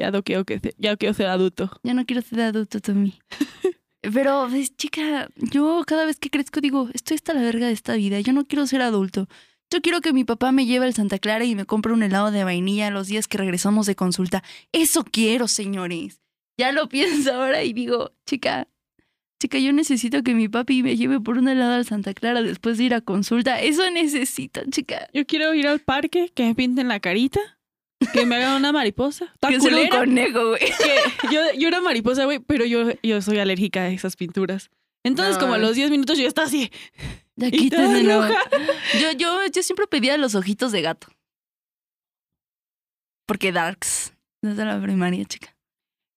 Ya 0.00 0.10
no 0.10 0.24
quiero 0.24 0.44
que 0.44 0.60
ya 0.78 0.96
quiero 0.96 1.14
ser 1.14 1.28
adulto. 1.28 1.70
Ya 1.84 1.94
no 1.94 2.04
quiero 2.04 2.20
ser 2.20 2.40
adulto 2.40 2.80
también. 2.80 3.14
Pero, 4.12 4.46
pues, 4.50 4.76
chica, 4.76 5.28
yo 5.36 5.82
cada 5.86 6.04
vez 6.04 6.18
que 6.18 6.30
crezco 6.30 6.60
digo, 6.60 6.88
estoy 6.92 7.16
hasta 7.16 7.34
la 7.34 7.42
verga 7.42 7.66
de 7.66 7.72
esta 7.72 7.94
vida. 7.94 8.20
Yo 8.20 8.32
no 8.32 8.44
quiero 8.44 8.66
ser 8.66 8.82
adulto. 8.82 9.28
Yo 9.70 9.80
quiero 9.80 10.00
que 10.00 10.12
mi 10.12 10.24
papá 10.24 10.52
me 10.52 10.66
lleve 10.66 10.86
al 10.86 10.94
Santa 10.94 11.18
Clara 11.18 11.44
y 11.44 11.54
me 11.54 11.64
compre 11.64 11.92
un 11.92 12.02
helado 12.02 12.30
de 12.30 12.44
vainilla 12.44 12.90
los 12.90 13.08
días 13.08 13.26
que 13.26 13.38
regresamos 13.38 13.86
de 13.86 13.96
consulta. 13.96 14.42
Eso 14.72 15.04
quiero, 15.04 15.48
señores. 15.48 16.20
Ya 16.58 16.72
lo 16.72 16.88
pienso 16.90 17.32
ahora 17.32 17.64
y 17.64 17.72
digo, 17.72 18.12
chica, 18.26 18.68
chica, 19.40 19.58
yo 19.58 19.72
necesito 19.72 20.22
que 20.22 20.34
mi 20.34 20.48
papi 20.48 20.82
me 20.82 20.96
lleve 20.96 21.20
por 21.20 21.38
un 21.38 21.48
helado 21.48 21.74
al 21.74 21.86
Santa 21.86 22.14
Clara 22.14 22.42
después 22.42 22.78
de 22.78 22.84
ir 22.84 22.94
a 22.94 23.00
consulta. 23.00 23.60
Eso 23.60 23.90
necesito, 23.90 24.60
chica. 24.70 25.08
Yo 25.12 25.26
quiero 25.26 25.54
ir 25.54 25.66
al 25.66 25.80
parque, 25.80 26.30
que 26.34 26.44
me 26.44 26.54
pinten 26.54 26.88
la 26.88 27.00
carita, 27.00 27.40
que 28.12 28.26
me 28.26 28.36
hagan 28.36 28.56
una 28.56 28.72
mariposa. 28.72 29.26
¿Está 29.34 29.48
Que 29.48 29.60
ser 29.60 29.74
un 29.74 29.88
conejo, 29.88 30.48
güey. 30.50 30.60
yo, 31.32 31.40
yo 31.58 31.68
era 31.68 31.80
mariposa, 31.80 32.24
güey, 32.24 32.38
pero 32.40 32.64
yo, 32.64 32.90
yo 33.02 33.20
soy 33.22 33.38
alérgica 33.38 33.82
a 33.82 33.88
esas 33.88 34.16
pinturas. 34.16 34.70
Entonces, 35.04 35.34
No. 35.34 35.40
como 35.40 35.54
a 35.54 35.58
los 35.58 35.74
10 35.76 35.90
minutos, 35.90 36.16
yo 36.16 36.22
ya 36.22 36.28
estaba 36.28 36.46
así. 36.46 36.70
Ya 37.36 37.50
quítenmelo. 37.50 38.22
roja. 38.28 38.38
Yo, 39.00 39.12
yo, 39.12 39.38
yo 39.52 39.62
siempre 39.62 39.86
pedía 39.86 40.16
los 40.16 40.34
ojitos 40.34 40.70
de 40.72 40.82
gato. 40.82 41.08
Porque 43.26 43.52
Darks. 43.52 44.12
Desde 44.42 44.64
la 44.64 44.80
primaria, 44.80 45.24
chica. 45.24 45.56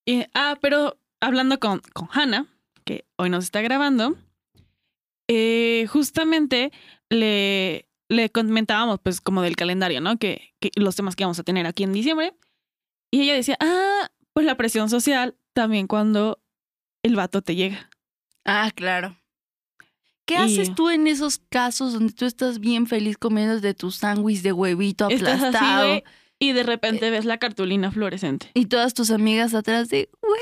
Y, 0.06 0.26
ah, 0.34 0.58
pero 0.62 1.00
hablando 1.22 1.60
con, 1.60 1.80
con 1.94 2.08
Hannah, 2.12 2.46
que 2.86 3.06
hoy 3.18 3.30
nos 3.30 3.46
está 3.46 3.62
grabando, 3.62 4.16
eh, 5.28 5.86
justamente 5.90 6.72
le, 7.10 7.87
le 8.10 8.30
comentábamos, 8.30 9.00
pues, 9.04 9.22
como 9.22 9.42
del 9.42 9.56
calendario, 9.56 10.02
¿no? 10.02 10.18
Que, 10.18 10.54
que 10.60 10.72
los 10.76 10.96
temas 10.96 11.16
que 11.16 11.24
vamos 11.26 11.40
a 11.40 11.44
tener 11.44 11.66
aquí 11.66 11.84
en 11.84 11.94
diciembre. 11.94 12.34
Y 13.12 13.22
ella 13.24 13.34
decía, 13.34 13.58
ah, 13.60 14.10
pues 14.34 14.46
la 14.46 14.56
presión 14.56 14.90
social 14.90 15.36
también 15.54 15.88
cuando 15.88 16.40
el 17.04 17.16
vato 17.16 17.42
te 17.42 17.56
llega. 17.56 17.90
Ah, 18.46 18.72
claro. 18.74 19.18
¿Qué 20.26 20.36
Y- 20.36 20.38
haces 20.38 20.76
tú 20.76 20.90
en 20.90 21.08
esos 21.08 21.38
casos 21.50 21.94
donde 21.94 22.14
tú 22.14 22.26
estás 22.26 22.60
bien 22.60 22.86
feliz 22.88 23.18
comiendo 23.18 23.60
de 23.62 23.74
tu 23.74 23.92
sándwich 23.92 24.42
de 24.42 24.52
huevito 24.52 25.10
Estás 25.10 25.36
así, 25.42 25.46
aplastado 25.56 26.02
y 26.40 26.52
de 26.52 26.64
repente 26.64 27.10
ves 27.10 27.24
la 27.26 27.38
cartulina 27.40 27.92
fluorescente. 27.92 28.52
y 28.54 28.66
todas 28.66 28.94
tus 28.94 29.10
amigas 29.10 29.54
atrás 29.54 29.88
de 29.90 30.10
güey 30.22 30.40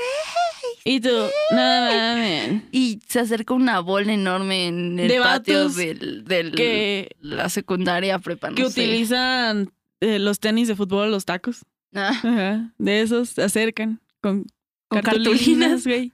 Y 0.88 1.00
tú, 1.00 1.08
no 1.08 1.30
mames. 1.56 2.62
y 2.70 3.00
se 3.08 3.18
acerca 3.18 3.54
una 3.54 3.80
bola 3.80 4.12
enorme 4.12 4.68
en 4.68 4.96
el 5.00 5.08
De 5.08 5.18
patio 5.18 5.68
del, 5.68 6.22
del 6.24 6.52
Que, 6.52 7.16
la 7.20 7.48
secundaria 7.48 8.20
prepa, 8.20 8.50
no 8.50 8.54
que 8.54 8.70
sé. 8.70 8.82
utilizan 8.82 9.72
eh, 10.00 10.20
los 10.20 10.38
tenis 10.38 10.68
de 10.68 10.76
fútbol, 10.76 11.10
los 11.10 11.24
tacos. 11.24 11.64
Ah, 11.92 12.10
Ajá, 12.10 12.72
de 12.78 13.00
esos 13.00 13.30
se 13.30 13.42
acercan 13.42 14.00
con, 14.20 14.46
con 14.86 15.02
cartulinas, 15.02 15.84
güey. 15.86 16.12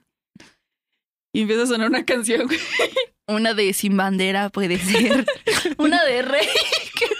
Y 1.33 1.41
empieza 1.41 1.63
a 1.63 1.67
sonar 1.67 1.87
una 1.89 2.03
canción, 2.03 2.47
güey. 2.47 2.59
Una 3.27 3.53
de 3.53 3.73
sin 3.73 3.95
bandera 3.95 4.49
puede 4.49 4.79
ser. 4.79 5.25
una 5.77 6.03
de 6.03 6.23
Rake. 6.23 6.49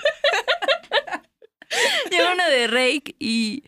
Llega 2.11 2.33
una 2.33 2.47
de 2.49 2.67
Rake 2.67 3.15
y. 3.19 3.63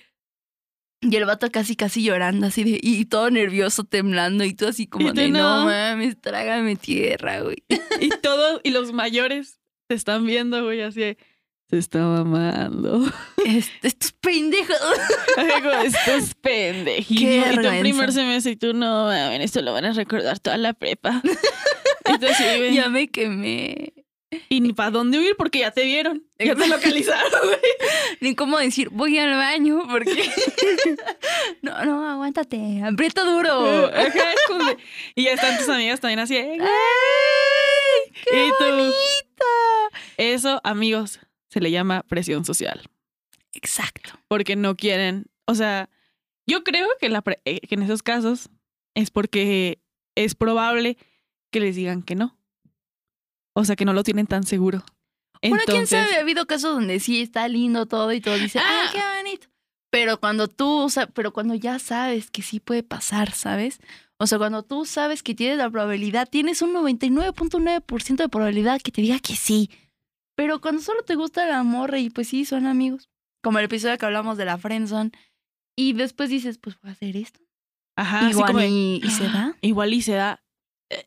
Y 1.10 1.16
el 1.16 1.26
vato 1.26 1.50
casi, 1.52 1.76
casi 1.76 2.04
llorando, 2.04 2.48
así 2.48 2.64
de. 2.64 2.80
Y 2.82 3.06
todo 3.06 3.30
nervioso, 3.30 3.84
temblando, 3.84 4.44
y 4.44 4.54
tú 4.54 4.68
así 4.68 4.88
como 4.88 5.14
de. 5.14 5.30
No. 5.30 5.60
no. 5.60 5.66
mames, 5.66 6.20
trágame 6.20 6.76
tierra, 6.76 7.42
güey. 7.42 7.64
Y 8.00 8.10
todos, 8.22 8.62
y 8.64 8.72
los 8.72 8.92
mayores 8.92 9.60
te 9.88 9.96
están 9.96 10.26
viendo, 10.26 10.64
güey, 10.64 10.82
así 10.82 11.02
de, 11.02 11.18
se 11.70 11.80
está 11.80 12.00
mamando. 12.00 13.04
Est- 13.46 13.72
Estos 13.84 14.12
pendejos. 14.14 14.78
Estos 15.84 16.36
pendejitos. 16.36 17.54
Y 17.54 17.56
tu 17.56 17.80
primer 17.80 18.12
semestre 18.12 18.52
y 18.52 18.56
tú, 18.56 18.74
no, 18.74 19.06
mames, 19.06 19.42
esto 19.42 19.62
lo 19.62 19.74
van 19.74 19.86
a 19.86 19.94
recordar 19.94 20.40
toda 20.40 20.58
la 20.58 20.74
prepa. 20.74 21.22
güey, 22.06 22.76
ya 22.76 22.90
me 22.90 23.08
quemé. 23.08 23.94
Y 24.50 24.62
ni 24.62 24.74
para 24.74 24.92
dónde 24.92 25.20
huir 25.20 25.36
porque 25.38 25.60
ya 25.60 25.72
te 25.72 25.84
vieron. 25.86 26.24
Ya 26.40 26.56
te 26.56 26.68
localizaron, 26.68 27.32
güey. 27.44 27.60
Ni 28.22 28.36
cómo 28.36 28.58
decir, 28.58 28.90
voy 28.90 29.18
al 29.18 29.32
baño, 29.36 29.84
porque. 29.90 30.30
no, 31.62 31.84
no, 31.86 32.10
aguántate. 32.10 32.82
Aprieta 32.84 33.24
duro. 33.24 33.90
Y 35.16 35.24
ya 35.24 35.32
están 35.34 35.58
tus 35.58 35.70
amigas 35.70 36.00
también 36.00 36.20
así. 36.20 36.38
¡Ay! 36.38 36.60
¡Qué 38.24 38.48
Y 38.48 38.50
tú- 38.58 38.66
bonito! 38.66 38.96
Eso, 40.18 40.62
amigos, 40.64 41.20
se 41.50 41.60
le 41.62 41.72
llama 41.72 42.04
presión 42.08 42.46
social. 42.46 42.82
Exacto. 43.54 44.12
Porque 44.28 44.56
no 44.56 44.76
quieren. 44.76 45.26
O 45.46 45.56
sea, 45.56 45.90
yo 46.48 46.64
creo 46.64 46.88
que, 47.00 47.10
la 47.10 47.22
pre- 47.22 47.42
eh, 47.46 47.60
que 47.62 47.76
en 47.76 47.84
esos 47.84 48.04
casos 48.04 48.50
es 48.94 49.12
porque 49.12 49.80
es 50.16 50.36
probable 50.36 50.98
que 51.52 51.60
les 51.60 51.76
digan 51.76 52.02
que 52.04 52.16
no. 52.16 52.38
O 53.56 53.64
sea, 53.66 53.76
que 53.76 53.86
no 53.86 53.94
lo 53.94 54.04
tienen 54.04 54.28
tan 54.28 54.44
seguro. 54.44 54.84
Bueno, 55.42 55.64
quién 55.66 55.86
sabe, 55.88 56.16
ha 56.16 56.22
habido 56.22 56.46
casos 56.48 56.74
donde 56.76 57.00
sí 57.00 57.22
está 57.22 57.48
lindo 57.48 57.86
todo 57.86 58.12
y 58.14 58.20
todo 58.22 58.36
dice, 58.36 58.60
Ah. 58.60 58.88
¡ay, 58.88 58.88
qué 58.94 59.02
bonito! 59.24 59.48
Pero 59.92 60.20
cuando 60.20 60.48
tú, 60.48 60.68
o 60.80 60.90
sea, 60.90 61.08
pero 61.08 61.32
cuando 61.32 61.54
ya 61.56 61.78
sabes 61.80 62.32
que 62.32 62.42
sí 62.42 62.60
puede 62.60 62.84
pasar, 62.84 63.32
¿sabes? 63.32 63.80
O 64.18 64.28
sea, 64.28 64.38
cuando 64.38 64.64
tú 64.64 64.86
sabes 64.86 65.24
que 65.24 65.36
tienes 65.36 65.58
la 65.58 65.70
probabilidad, 65.70 66.28
tienes 66.28 66.62
un 66.62 66.74
99.9% 66.74 68.16
de 68.24 68.30
probabilidad 68.30 68.82
que 68.82 68.92
te 68.92 69.02
diga 69.02 69.20
que 69.20 69.36
sí. 69.36 69.70
Pero 70.36 70.60
cuando 70.60 70.82
solo 70.82 71.04
te 71.04 71.16
gusta 71.16 71.46
la 71.46 71.64
morra 71.64 72.00
y 72.00 72.10
pues 72.10 72.28
sí, 72.30 72.44
son 72.46 72.66
amigos. 72.66 73.10
Como 73.44 73.60
el 73.60 73.66
episodio 73.66 73.98
que 73.98 74.06
hablamos 74.06 74.38
de 74.38 74.46
la 74.46 74.58
friendzone, 74.58 75.12
Y 75.78 75.94
después 75.94 76.30
dices, 76.30 76.58
pues 76.58 76.78
voy 76.82 76.90
a 76.90 76.94
hacer 76.94 77.16
esto. 77.18 77.40
Ajá, 77.98 78.20
así 78.22 78.32
Igual 78.32 78.48
como 78.48 78.62
y, 78.64 79.02
y 79.04 79.10
se 79.12 79.24
da. 79.30 79.56
igual 79.62 79.94
y 79.94 80.02
se 80.02 80.14
da. 80.14 80.42
eh, 80.90 81.06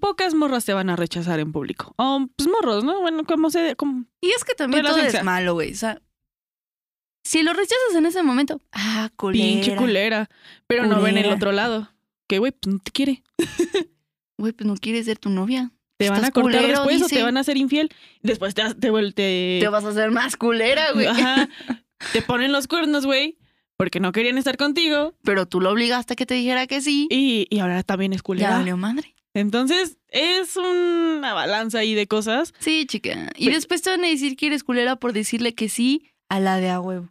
pocas 0.00 0.34
morras 0.34 0.64
te 0.64 0.74
van 0.74 0.90
a 0.90 0.96
rechazar 0.96 1.40
en 1.40 1.52
público. 1.52 1.94
O 1.96 2.26
pues 2.36 2.48
morros, 2.48 2.84
¿no? 2.84 3.00
Bueno, 3.00 3.24
como 3.24 3.50
se 3.50 3.76
como 3.76 4.04
Y 4.20 4.30
es 4.30 4.44
que 4.44 4.54
también 4.54 4.84
todo 4.84 4.96
es 4.98 5.22
malo, 5.22 5.54
güey. 5.54 5.72
O 5.72 5.76
sea, 5.76 6.00
si 7.24 7.42
lo 7.42 7.52
rechazas 7.52 7.94
en 7.96 8.06
ese 8.06 8.22
momento, 8.22 8.60
ah, 8.72 9.10
culera. 9.16 9.44
pinche 9.44 9.76
culera. 9.76 10.28
Pero 10.66 10.86
no 10.86 11.00
ven 11.02 11.18
el 11.18 11.30
otro 11.32 11.52
lado. 11.52 11.90
Que 12.28 12.38
güey, 12.38 12.52
pues 12.52 12.74
no 12.74 12.80
te 12.80 12.90
quiere. 12.90 13.22
Güey, 14.38 14.52
pues 14.52 14.66
no 14.66 14.76
quieres 14.76 15.06
ser 15.06 15.18
tu 15.18 15.30
novia. 15.30 15.72
Te 15.98 16.10
van 16.10 16.22
a 16.22 16.30
cortar 16.30 16.60
culero, 16.60 16.84
después 16.84 17.02
o 17.02 17.08
te 17.08 17.22
van 17.22 17.38
a 17.38 17.40
hacer 17.40 17.56
infiel. 17.56 17.88
Después 18.20 18.54
te, 18.54 18.62
te, 18.74 18.90
te, 19.12 19.58
Te 19.60 19.68
vas 19.68 19.82
a 19.82 19.88
hacer 19.88 20.10
más 20.10 20.36
culera, 20.36 20.92
güey. 20.94 21.06
Ajá. 21.06 21.48
te 22.12 22.20
ponen 22.20 22.52
los 22.52 22.68
cuernos, 22.68 23.06
güey. 23.06 23.38
Porque 23.78 23.98
no 23.98 24.12
querían 24.12 24.36
estar 24.36 24.58
contigo. 24.58 25.14
Pero 25.22 25.46
tú 25.46 25.62
lo 25.62 25.70
obligaste 25.70 26.12
a 26.12 26.16
que 26.16 26.26
te 26.26 26.34
dijera 26.34 26.66
que 26.66 26.82
sí. 26.82 27.08
Y, 27.10 27.46
y 27.48 27.60
ahora 27.60 27.82
también 27.82 28.12
es 28.12 28.18
Ya 28.18 28.24
culera. 28.24 28.50
valió 28.58 28.76
madre. 28.76 29.15
Entonces, 29.36 29.98
es 30.08 30.56
una 30.56 31.32
balanza 31.34 31.78
ahí 31.80 31.94
de 31.94 32.06
cosas. 32.06 32.54
Sí, 32.58 32.86
chica. 32.86 33.30
Y 33.36 33.50
después 33.50 33.82
te 33.82 33.90
van 33.90 34.04
a 34.04 34.08
decir 34.08 34.36
que 34.36 34.46
eres 34.46 34.64
culera 34.64 34.96
por 34.96 35.12
decirle 35.12 35.54
que 35.54 35.68
sí 35.68 36.10
a 36.28 36.40
la 36.40 36.56
de 36.58 36.70
a 36.70 36.80
huevo. 36.80 37.10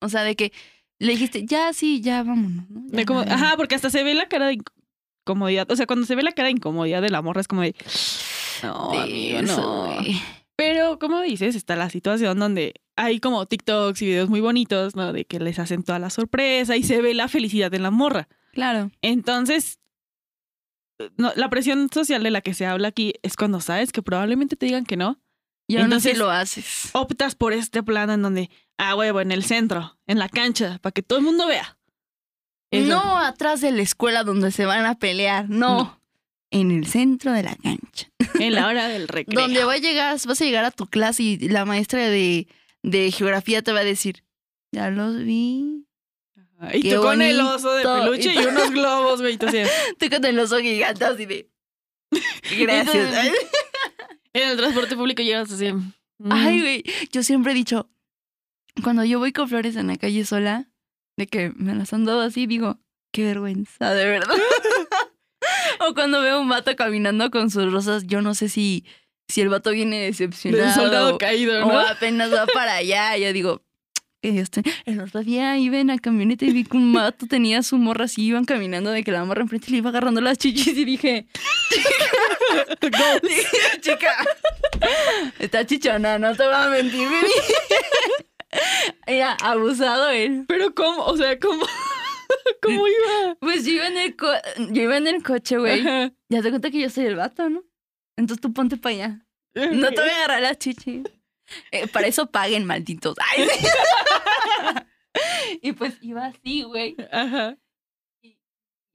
O 0.00 0.08
sea, 0.08 0.22
de 0.22 0.36
que 0.36 0.52
le 0.98 1.12
dijiste, 1.12 1.44
ya 1.44 1.72
sí, 1.72 2.00
ya 2.00 2.22
vámonos. 2.22 2.68
¿no? 2.70 2.82
Ya, 2.88 2.98
De 2.98 3.04
como- 3.06 3.20
ajá, 3.20 3.54
porque 3.56 3.74
hasta 3.74 3.90
se 3.90 4.04
ve 4.04 4.14
la 4.14 4.28
cara 4.28 4.46
de 4.46 4.58
incomodidad. 5.26 5.70
O 5.70 5.76
sea, 5.76 5.86
cuando 5.86 6.06
se 6.06 6.14
ve 6.14 6.22
la 6.22 6.32
cara 6.32 6.46
de 6.46 6.52
incomodidad 6.52 7.02
de 7.02 7.10
la 7.10 7.20
morra 7.22 7.40
es 7.40 7.48
como 7.48 7.62
de. 7.62 7.74
No, 8.62 8.90
De 8.92 8.98
amigo, 9.00 9.42
no. 9.42 9.96
Pero, 10.56 11.00
como 11.00 11.20
dices, 11.20 11.56
está 11.56 11.74
la 11.74 11.90
situación 11.90 12.38
donde 12.38 12.74
hay 12.96 13.18
como 13.18 13.44
TikToks 13.44 14.00
y 14.02 14.06
videos 14.06 14.28
muy 14.30 14.40
bonitos, 14.40 14.94
¿no? 14.94 15.12
De 15.12 15.24
que 15.24 15.40
les 15.40 15.58
hacen 15.58 15.82
toda 15.82 15.98
la 15.98 16.10
sorpresa 16.10 16.76
y 16.76 16.84
se 16.84 17.02
ve 17.02 17.12
la 17.12 17.26
felicidad 17.26 17.74
en 17.74 17.82
la 17.82 17.90
morra. 17.90 18.28
Claro. 18.52 18.92
Entonces, 19.02 19.80
no, 21.16 21.32
la 21.36 21.48
presión 21.50 21.88
social 21.92 22.22
de 22.22 22.30
la 22.30 22.40
que 22.40 22.54
se 22.54 22.66
habla 22.66 22.88
aquí 22.88 23.14
es 23.22 23.36
cuando 23.36 23.60
sabes 23.60 23.92
que 23.92 24.02
probablemente 24.02 24.56
te 24.56 24.66
digan 24.66 24.84
que 24.86 24.96
no. 24.96 25.20
Y 25.66 25.76
Entonces- 25.76 26.18
lo 26.18 26.30
haces. 26.30 26.90
Optas 26.92 27.34
por 27.34 27.52
este 27.52 27.82
plan 27.82 28.10
en 28.10 28.22
donde, 28.22 28.50
ah, 28.78 28.94
huevo, 28.94 29.20
en 29.20 29.32
el 29.32 29.44
centro, 29.44 29.98
en 30.06 30.18
la 30.18 30.28
cancha, 30.28 30.78
para 30.82 30.92
que 30.92 31.02
todo 31.02 31.18
el 31.18 31.24
mundo 31.24 31.46
vea. 31.46 31.78
Eso. 32.70 32.88
No 32.88 33.18
atrás 33.18 33.60
de 33.60 33.70
la 33.70 33.82
escuela 33.82 34.24
donde 34.24 34.50
se 34.50 34.66
van 34.66 34.84
a 34.84 34.98
pelear, 34.98 35.48
no. 35.48 35.76
No. 35.78 36.00
En 36.50 36.70
el 36.70 36.86
centro 36.86 37.32
de 37.32 37.42
la 37.42 37.56
cancha. 37.56 38.08
En 38.38 38.54
la 38.54 38.66
hora 38.68 38.88
del 38.88 39.08
recreo. 39.08 39.40
Donde 39.40 39.64
va 39.64 39.74
a 39.74 39.78
llegar, 39.78 40.18
vas 40.26 40.40
a 40.40 40.44
llegar 40.44 40.64
a 40.64 40.70
tu 40.70 40.86
clase 40.86 41.22
y 41.22 41.38
la 41.48 41.64
maestra 41.64 42.00
de, 42.08 42.46
de 42.82 43.10
geografía 43.10 43.62
te 43.62 43.72
va 43.72 43.80
a 43.80 43.84
decir, 43.84 44.22
ya 44.70 44.90
los 44.90 45.16
vi. 45.24 45.83
Y 46.72 46.82
Qué 46.82 46.94
tú 46.94 47.02
con 47.02 47.20
el 47.20 47.40
oso 47.40 47.74
de 47.74 47.82
peluche 47.82 48.32
y 48.34 48.38
unos 48.38 48.70
globos, 48.70 49.20
güey. 49.20 49.36
tú 49.36 49.46
Tú 49.98 50.10
con 50.10 50.24
el 50.24 50.38
oso 50.38 50.58
gigante 50.58 51.04
así 51.04 51.26
de... 51.26 51.50
Gracias. 52.58 53.26
en 54.32 54.48
el 54.50 54.56
transporte 54.56 54.96
público 54.96 55.22
llegas 55.22 55.50
así. 55.50 55.72
mm, 55.72 55.92
Ay, 56.30 56.60
güey, 56.60 56.84
yo 57.10 57.22
siempre 57.22 57.52
he 57.52 57.54
dicho, 57.54 57.90
cuando 58.82 59.04
yo 59.04 59.18
voy 59.18 59.32
con 59.32 59.48
flores 59.48 59.76
en 59.76 59.88
la 59.88 59.96
calle 59.96 60.24
sola, 60.24 60.68
de 61.16 61.26
que 61.26 61.52
me 61.56 61.74
las 61.74 61.92
han 61.92 62.04
dado 62.04 62.20
así, 62.22 62.46
digo, 62.46 62.78
qué 63.12 63.24
vergüenza, 63.24 63.92
de 63.94 64.04
verdad. 64.06 64.36
o 65.80 65.94
cuando 65.94 66.20
veo 66.20 66.40
un 66.40 66.48
vato 66.48 66.74
caminando 66.76 67.30
con 67.30 67.50
sus 67.50 67.70
rosas, 67.72 68.04
yo 68.06 68.22
no 68.22 68.34
sé 68.34 68.48
si, 68.48 68.84
si 69.28 69.40
el 69.40 69.48
vato 69.48 69.70
viene 69.70 70.00
decepcionado. 70.00 70.64
del 70.64 70.74
soldado 70.74 71.18
caído, 71.18 71.64
o 71.66 71.72
¿no? 71.72 71.80
apenas 71.80 72.32
va 72.32 72.46
para 72.46 72.74
allá. 72.76 73.16
Yo 73.16 73.32
digo, 73.32 73.63
que 74.24 74.32
Dios 74.32 74.50
te... 74.50 74.62
El 74.86 75.00
otro 75.00 75.22
día 75.22 75.58
iba 75.58 75.78
en 75.78 75.88
la 75.88 75.98
camioneta 75.98 76.46
y 76.46 76.50
vi 76.50 76.64
que 76.64 76.78
un 76.78 76.94
vato 76.94 77.26
tenía 77.26 77.62
su 77.62 77.76
morra 77.76 78.06
así, 78.06 78.22
iban 78.24 78.46
caminando 78.46 78.90
de 78.90 79.04
que 79.04 79.12
la 79.12 79.22
morra 79.22 79.42
enfrente 79.42 79.70
le 79.70 79.76
iba 79.76 79.90
agarrando 79.90 80.22
las 80.22 80.38
chichis 80.38 80.78
y 80.78 80.84
dije, 80.86 81.26
dije, 83.22 83.46
chica, 83.82 84.14
está 85.38 85.66
chichona, 85.66 86.18
no 86.18 86.34
te 86.34 86.42
voy 86.42 86.54
a 86.54 86.68
mentir. 86.68 87.06
Era 89.06 89.32
abusado 89.34 90.08
él. 90.08 90.44
Pero 90.48 90.74
¿cómo? 90.74 91.04
O 91.04 91.16
sea, 91.18 91.38
¿cómo? 91.38 91.66
¿Cómo 92.62 92.86
iba? 92.88 93.36
Pues 93.40 93.66
yo 93.66 93.72
iba 93.72 93.88
en 93.88 93.98
el, 93.98 94.16
co- 94.16 94.32
yo 94.70 94.82
iba 94.84 94.96
en 94.96 95.06
el 95.06 95.22
coche, 95.22 95.58
güey. 95.58 95.82
Ya 96.30 96.40
te 96.40 96.48
cuenta 96.48 96.70
que 96.70 96.80
yo 96.80 96.88
soy 96.88 97.04
el 97.06 97.16
vato, 97.16 97.50
¿no? 97.50 97.62
Entonces 98.16 98.40
tú 98.40 98.54
ponte 98.54 98.78
para 98.78 98.94
allá. 98.94 99.26
No 99.54 99.88
te 99.90 100.00
voy 100.00 100.08
a 100.08 100.16
agarrar 100.16 100.40
las 100.42 100.58
chichis. 100.58 101.02
Eh, 101.70 101.86
para 101.88 102.06
eso 102.06 102.26
paguen, 102.30 102.64
malditos. 102.64 103.16
Ay, 103.20 103.46
sí. 103.48 103.66
y 105.62 105.72
pues 105.72 105.94
iba 106.02 106.26
así, 106.26 106.62
güey. 106.62 106.96
Ajá. 107.12 107.56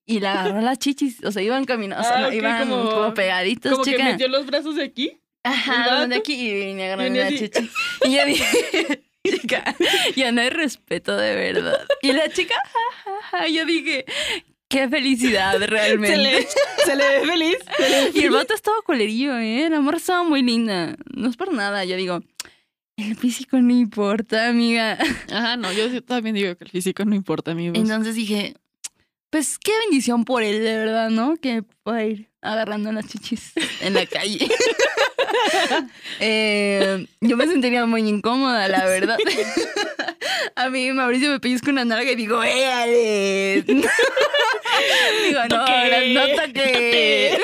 Y 0.05 0.19
le 0.19 0.27
agarró 0.27 0.59
las 0.61 0.79
chichis. 0.79 1.23
O 1.23 1.31
sea, 1.31 1.41
iban 1.41 1.65
caminando. 1.65 2.01
O 2.01 2.07
sea, 2.07 2.17
Ah, 2.17 2.21
no, 2.21 2.27
ok, 2.29 2.33
iban 2.33 2.69
como- 2.69 2.89
como, 2.89 3.13
pegaditos, 3.13 3.71
Como 3.71 3.83
que 3.83 3.91
chica. 3.91 4.03
metió 4.05 4.27
los 4.27 4.45
brazos 4.45 4.75
de 4.75 4.83
aquí. 4.83 5.09
¿el 5.43 5.51
Ajá, 5.53 5.99
donde 6.01 6.17
aquí 6.17 6.33
y 6.33 6.53
vine 6.65 6.83
a 6.83 6.85
agarrar 6.93 7.11
Viene 7.11 7.19
una 7.21 7.27
así. 7.35 7.49
chichi. 7.49 7.69
Y 8.05 8.15
yo 8.17 8.25
dije, 8.25 9.03
chica, 9.25 9.75
ya 10.15 10.31
no 10.31 10.41
hay 10.41 10.49
respeto 10.49 11.15
de 11.15 11.35
verdad. 11.35 11.87
Y 12.01 12.11
la 12.11 12.29
chica, 12.29 12.55
ja, 12.65 12.79
ja, 13.03 13.37
ja, 13.39 13.47
yo 13.47 13.65
dije, 13.65 14.05
qué 14.69 14.88
felicidad 14.88 15.60
realmente. 15.62 16.15
Se 16.15 16.17
le, 16.17 16.47
se 16.86 16.95
le 16.95 17.19
ve 17.19 17.25
feliz. 17.27 17.58
se 17.77 17.89
le 17.89 18.12
ve 18.12 18.12
Y 18.13 18.23
el 18.23 18.32
vato 18.32 18.53
estaba 18.53 18.77
colerillo, 18.86 19.38
¿eh? 19.38 19.67
La 19.69 19.82
morra 19.82 19.97
estaba 19.97 20.23
muy 20.23 20.41
linda. 20.41 20.95
No 21.13 21.29
es 21.29 21.36
por 21.36 21.53
nada. 21.53 21.84
Yo 21.84 21.97
digo, 21.97 22.21
el 22.95 23.15
físico 23.15 23.60
no 23.60 23.73
importa, 23.73 24.47
amiga. 24.47 24.97
Ajá, 25.32 25.58
no, 25.58 25.73
yo 25.73 26.01
también 26.03 26.36
digo 26.36 26.55
que 26.55 26.63
el 26.63 26.69
físico 26.69 27.03
no 27.03 27.15
importa, 27.15 27.51
amigos. 27.51 27.77
Entonces 27.77 28.15
dije, 28.15 28.55
pues 29.29 29.58
qué 29.60 29.71
bendición 29.86 30.25
por 30.25 30.43
él, 30.43 30.63
de 30.63 30.77
verdad, 30.77 31.10
¿no? 31.10 31.36
Que 31.38 31.63
pueda 31.84 32.05
ir 32.05 32.29
agarrando 32.41 32.91
las 32.91 33.08
chichis 33.08 33.53
en 33.82 33.93
la 33.93 34.05
calle. 34.05 34.47
Eh, 36.19 37.07
yo 37.21 37.37
me 37.37 37.47
sentiría 37.47 37.85
muy 37.85 38.01
incómoda, 38.01 38.67
la 38.67 38.85
verdad. 38.85 39.17
A 40.55 40.69
mí 40.69 40.91
Mauricio 40.91 41.29
me 41.29 41.39
pellizca 41.39 41.71
una 41.71 41.85
nalga 41.85 42.11
y 42.11 42.15
digo, 42.15 42.43
¡éale! 42.43 43.63
digo, 43.65 45.39
no, 45.49 45.55
ahora 45.55 46.01
no 46.07 46.27
toque. 46.35 47.39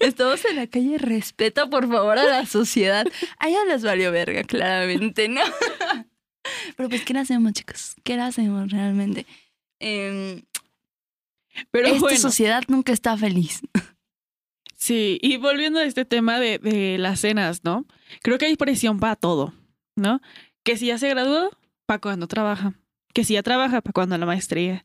Estamos 0.00 0.44
en 0.50 0.56
la 0.56 0.66
calle, 0.66 0.98
respeta 0.98 1.68
por 1.68 1.88
favor 1.88 2.18
a 2.18 2.24
la 2.24 2.46
sociedad. 2.46 3.06
A 3.38 3.48
les 3.66 3.82
valió 3.82 4.10
verga, 4.12 4.42
claramente, 4.44 5.28
¿no? 5.28 5.42
Pero 6.76 6.88
pues, 6.88 7.02
¿qué 7.04 7.14
le 7.14 7.20
hacemos, 7.20 7.52
chicos? 7.52 7.94
¿Qué 8.02 8.16
le 8.16 8.22
hacemos 8.22 8.70
realmente? 8.70 9.26
Em, 9.78 10.42
Pero 11.70 11.88
esta 11.88 12.00
bueno, 12.00 12.18
sociedad 12.18 12.62
nunca 12.68 12.92
está 12.92 13.16
feliz. 13.16 13.60
Sí, 14.80 15.18
y 15.22 15.36
volviendo 15.36 15.78
a 15.78 15.84
este 15.84 16.04
tema 16.04 16.40
de, 16.40 16.58
de 16.58 16.98
las 16.98 17.20
cenas, 17.20 17.62
¿no? 17.62 17.86
Creo 18.22 18.38
que 18.38 18.46
hay 18.46 18.56
presión 18.56 18.98
para 18.98 19.14
todo, 19.16 19.52
¿no? 19.94 20.20
Que 20.64 20.76
si 20.76 20.86
ya 20.86 20.98
se 20.98 21.08
graduó, 21.08 21.50
para 21.86 22.00
cuando 22.00 22.26
trabaja. 22.26 22.74
Que 23.12 23.24
si 23.24 23.34
ya 23.34 23.42
trabaja, 23.42 23.80
para 23.80 23.92
cuando 23.92 24.16
la 24.18 24.26
maestría. 24.26 24.84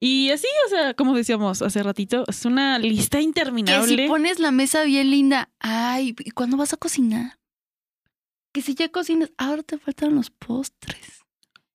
Y 0.00 0.30
así, 0.30 0.46
o 0.66 0.68
sea, 0.68 0.94
como 0.94 1.14
decíamos 1.14 1.62
hace 1.62 1.82
ratito, 1.82 2.24
es 2.28 2.44
una 2.44 2.78
lista 2.78 3.18
Que 3.18 3.22
si 3.22 3.28
interminable. 3.28 4.06
pones 4.08 4.38
la 4.38 4.50
mesa 4.50 4.84
bien 4.84 5.10
linda, 5.10 5.50
ay, 5.60 6.14
¿y 6.18 6.30
cuándo 6.32 6.56
vas 6.56 6.72
a 6.72 6.76
cocinar? 6.76 7.38
Que 8.52 8.62
si 8.62 8.74
ya 8.74 8.88
cocinas, 8.90 9.32
ahora 9.38 9.62
te 9.62 9.78
faltan 9.78 10.14
los 10.14 10.30
postres. 10.30 11.24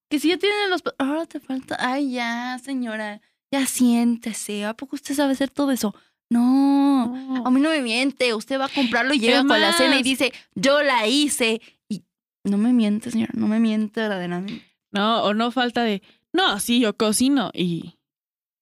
Que 0.09 0.19
si 0.19 0.29
ya 0.29 0.37
tienen 0.37 0.69
los 0.69 0.81
postres, 0.81 1.07
ahora 1.07 1.25
te 1.25 1.39
falta, 1.39 1.75
ay, 1.79 2.11
ya, 2.13 2.57
señora, 2.63 3.21
ya 3.51 3.65
siéntese. 3.65 4.63
¿A 4.65 4.75
poco 4.75 4.95
usted 4.95 5.15
sabe 5.15 5.33
hacer 5.33 5.49
todo 5.49 5.71
eso? 5.71 5.93
No, 6.29 7.07
No. 7.07 7.45
a 7.45 7.51
mí 7.51 7.59
no 7.59 7.69
me 7.69 7.81
miente. 7.81 8.33
Usted 8.33 8.59
va 8.59 8.65
a 8.65 8.69
comprarlo 8.69 9.13
y 9.13 9.19
llega 9.19 9.39
Es 9.39 9.45
con 9.45 9.59
la 9.59 9.73
cena 9.73 9.99
y 9.99 10.03
dice, 10.03 10.31
yo 10.55 10.81
la 10.83 11.07
hice. 11.07 11.61
Y 11.89 12.03
no 12.43 12.57
me 12.57 12.71
miente, 12.73 13.11
señora, 13.11 13.31
no 13.35 13.47
me 13.47 13.59
miente 13.59 14.01
verdaderamente. 14.01 14.63
No, 14.91 15.23
o 15.23 15.33
no 15.33 15.51
falta 15.51 15.83
de, 15.83 16.01
no, 16.33 16.59
sí, 16.59 16.79
yo 16.79 16.95
cocino 16.97 17.51
y, 17.53 17.95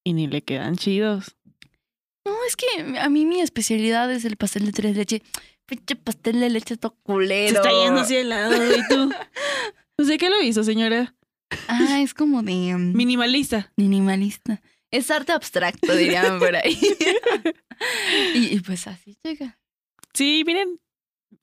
y 0.06 0.13
ni 0.13 0.27
le 0.27 0.41
quedan 0.43 0.75
chidos. 0.75 1.36
No, 2.25 2.34
es 2.47 2.56
que 2.58 2.99
a 2.99 3.10
mí 3.10 3.25
mi 3.25 3.39
especialidad 3.39 4.12
es 4.12 4.25
el 4.25 4.36
pastel 4.36 4.65
de 4.65 4.71
tres 4.73 4.95
leche. 4.97 5.21
Pinche 5.65 5.95
pastel 5.95 6.39
de 6.39 6.49
leche 6.49 6.77
todo 6.77 6.95
culero. 7.03 7.49
Se 7.51 7.56
está 7.58 7.69
yendo 7.71 8.01
hacia 8.01 8.21
el 8.21 8.30
lado 8.30 8.56
y 8.56 8.88
tú. 8.89 9.12
Pues 9.97 10.10
de 10.10 10.19
qué 10.19 10.30
lo 10.30 10.39
hizo, 10.43 10.63
señora? 10.63 11.15
Ah, 11.67 12.01
es 12.01 12.13
como 12.13 12.43
de 12.43 12.75
um, 12.75 12.93
Minimalista. 12.93 13.71
minimalista. 13.77 14.62
Es 14.91 15.12
arte 15.12 15.34
abstracto, 15.34 15.95
dirían 15.95 16.39
por 16.39 16.56
ahí. 16.56 16.80
y, 18.36 18.56
y 18.56 18.60
pues 18.62 18.88
así 18.88 19.17
llega. 19.23 19.60
Sí, 20.13 20.43
miren, 20.45 20.80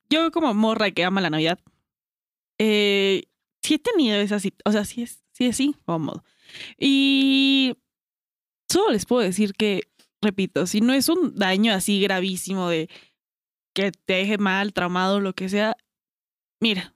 yo 0.09 0.31
como 0.31 0.53
morra 0.53 0.91
que 0.91 1.03
ama 1.03 1.21
la 1.21 1.29
Navidad, 1.29 1.59
eh, 2.57 3.23
sí 3.61 3.75
he 3.75 3.79
tenido 3.79 4.17
esa 4.17 4.37
o 4.65 4.71
sea, 4.71 4.85
sí 4.85 5.03
es, 5.03 5.23
sí 5.31 5.45
es 5.45 5.59
incómodo. 5.59 6.23
Y 6.77 7.75
solo 8.69 8.91
les 8.91 9.05
puedo 9.05 9.21
decir 9.21 9.53
que, 9.53 9.81
repito, 10.21 10.67
si 10.67 10.81
no 10.81 10.93
es 10.93 11.09
un 11.09 11.35
daño 11.35 11.73
así 11.73 12.01
gravísimo 12.01 12.69
de 12.69 12.89
que 13.73 13.91
te 13.91 14.13
deje 14.13 14.37
mal, 14.37 14.73
traumado, 14.73 15.19
lo 15.19 15.33
que 15.33 15.49
sea, 15.49 15.75
mira, 16.61 16.95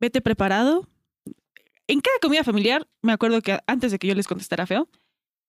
vete 0.00 0.20
preparado. 0.20 0.88
en 1.88 2.00
cada 2.00 2.18
comida 2.20 2.44
familiar, 2.44 2.88
me 3.02 3.12
acuerdo 3.12 3.42
que 3.42 3.58
antes 3.66 3.92
de 3.92 3.98
que 3.98 4.08
yo 4.08 4.14
les 4.14 4.26
contestara 4.26 4.66
feo, 4.66 4.88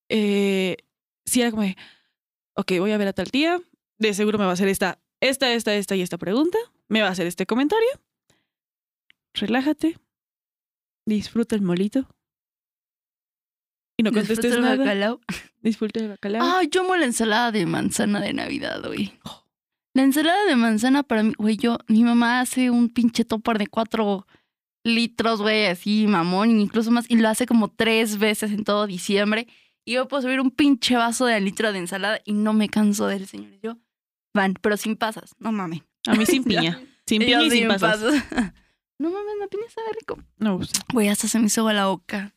eh, 0.09 0.77
sí 1.25 1.41
era 1.41 1.51
como 1.51 1.63
de, 1.63 1.75
ok, 2.55 2.73
voy 2.79 2.91
a 2.91 2.97
ver 2.97 3.07
a 3.07 3.13
tal 3.13 3.31
tía, 3.31 3.61
de 3.97 4.13
seguro 4.13 4.37
me 4.37 4.45
va 4.45 4.51
a 4.51 4.53
hacer 4.53 4.67
esta, 4.67 4.99
esta, 5.21 5.51
esta, 5.53 5.73
esta 5.75 5.95
y 5.95 6.01
esta 6.01 6.17
pregunta, 6.17 6.57
me 6.87 7.01
va 7.01 7.07
a 7.07 7.11
hacer 7.11 7.27
este 7.27 7.45
comentario. 7.45 7.87
Relájate, 9.33 9.97
disfruta 11.05 11.55
el 11.55 11.61
molito. 11.61 12.07
Y 13.97 14.03
no 14.03 14.11
contestes 14.11 14.37
Disfruta 14.39 14.55
el 14.55 14.61
nada. 14.61 14.75
bacalao. 14.77 15.19
Disfruta 15.61 15.99
el 15.99 16.09
bacalao. 16.09 16.41
Ah, 16.43 16.63
yo 16.69 16.81
amo 16.81 16.95
la 16.95 17.05
ensalada 17.05 17.51
de 17.51 17.65
manzana 17.65 18.19
de 18.19 18.33
Navidad, 18.33 18.83
güey. 18.85 19.13
La 19.93 20.01
ensalada 20.03 20.45
de 20.45 20.55
manzana 20.55 21.03
para 21.03 21.23
mí, 21.23 21.33
güey, 21.37 21.57
yo, 21.57 21.77
mi 21.87 22.03
mamá 22.03 22.39
hace 22.39 22.71
un 22.71 22.89
pinche 22.89 23.23
topper 23.23 23.59
de 23.59 23.67
cuatro 23.67 24.25
litros, 24.83 25.41
güey, 25.41 25.67
así, 25.67 26.07
mamón, 26.07 26.59
incluso 26.59 26.89
más, 26.91 27.05
y 27.09 27.15
lo 27.17 27.29
hace 27.29 27.45
como 27.45 27.69
tres 27.69 28.17
veces 28.17 28.51
en 28.51 28.63
todo 28.63 28.87
diciembre. 28.87 29.47
Y 29.85 29.93
yo 29.93 30.07
puedo 30.07 30.21
subir 30.23 30.39
un 30.39 30.51
pinche 30.51 30.95
vaso 30.95 31.25
de 31.25 31.39
litro 31.41 31.71
de 31.73 31.79
ensalada 31.79 32.19
y 32.25 32.33
no 32.33 32.53
me 32.53 32.69
canso 32.69 33.07
de 33.07 33.17
él, 33.17 33.27
señores. 33.27 33.59
Yo, 33.61 33.77
van, 34.33 34.53
pero 34.61 34.77
sin 34.77 34.95
pasas, 34.95 35.35
no 35.39 35.51
mames. 35.51 35.81
A 36.07 36.15
mí 36.15 36.25
sin 36.25 36.43
piña. 36.45 36.79
Sin 37.05 37.19
piña 37.21 37.41
y 37.41 37.49
sin 37.49 37.59
sin 37.59 37.67
pasas. 37.67 38.01
No 38.99 39.09
mames, 39.09 39.33
la 39.39 39.47
piña 39.47 39.63
sabe 39.73 39.87
rico. 39.99 40.17
No 40.37 40.55
gusta. 40.57 40.79
Güey, 40.93 41.09
hasta 41.09 41.27
se 41.27 41.37
me 41.39 41.47
hizo 41.47 41.61
agua 41.61 41.73
la 41.73 41.87
boca. 41.87 42.33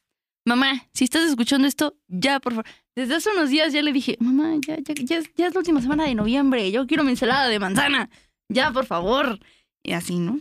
Mamá, 0.47 0.87
si 0.95 1.05
estás 1.05 1.29
escuchando 1.29 1.69
esto, 1.69 1.97
ya, 2.09 2.41
por 2.41 2.55
favor. 2.55 2.67
Desde 2.97 3.15
hace 3.15 3.31
unos 3.31 3.51
días 3.51 3.73
ya 3.73 3.83
le 3.83 3.93
dije, 3.93 4.17
mamá, 4.21 4.55
ya, 4.67 4.77
ya, 4.79 4.95
ya, 4.95 5.19
es- 5.19 5.33
ya 5.37 5.47
es 5.47 5.55
la 5.55 5.61
última 5.61 5.81
semana 5.83 6.05
de 6.05 6.15
noviembre. 6.17 6.73
Yo 6.73 6.87
quiero 6.87 7.05
mi 7.05 7.11
ensalada 7.11 7.47
de 7.49 7.59
manzana. 7.61 8.11
Ya, 8.49 8.73
por 8.73 8.87
favor. 8.87 9.39
Y 9.85 9.93
así, 9.93 10.19
¿no? 10.19 10.41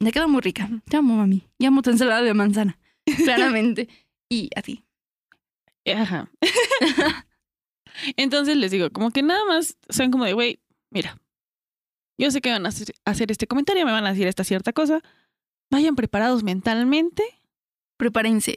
Me 0.00 0.10
quedó 0.12 0.28
muy 0.28 0.40
rica. 0.42 0.68
Te 0.90 0.96
amo, 0.96 1.16
mami. 1.16 1.48
Y 1.58 1.64
amo 1.64 1.80
tu 1.80 1.90
ensalada 1.90 2.22
de 2.22 2.34
manzana. 2.34 2.78
Claramente. 3.24 3.88
y 4.28 4.50
así. 4.56 4.82
Ajá. 5.86 6.30
Entonces 8.16 8.56
les 8.56 8.70
digo, 8.70 8.90
como 8.90 9.10
que 9.10 9.22
nada 9.22 9.44
más 9.44 9.76
sean 9.88 10.10
como 10.10 10.24
de, 10.24 10.32
güey, 10.32 10.60
mira, 10.90 11.20
yo 12.18 12.30
sé 12.30 12.40
que 12.40 12.50
van 12.50 12.64
a 12.66 12.70
hacer, 13.04 13.30
este 13.30 13.46
comentario, 13.46 13.84
me 13.84 13.92
van 13.92 14.06
a 14.06 14.10
decir 14.10 14.26
esta 14.26 14.44
cierta 14.44 14.72
cosa. 14.72 15.00
Vayan 15.70 15.96
preparados 15.96 16.42
mentalmente. 16.42 17.24
Prepárense. 17.98 18.56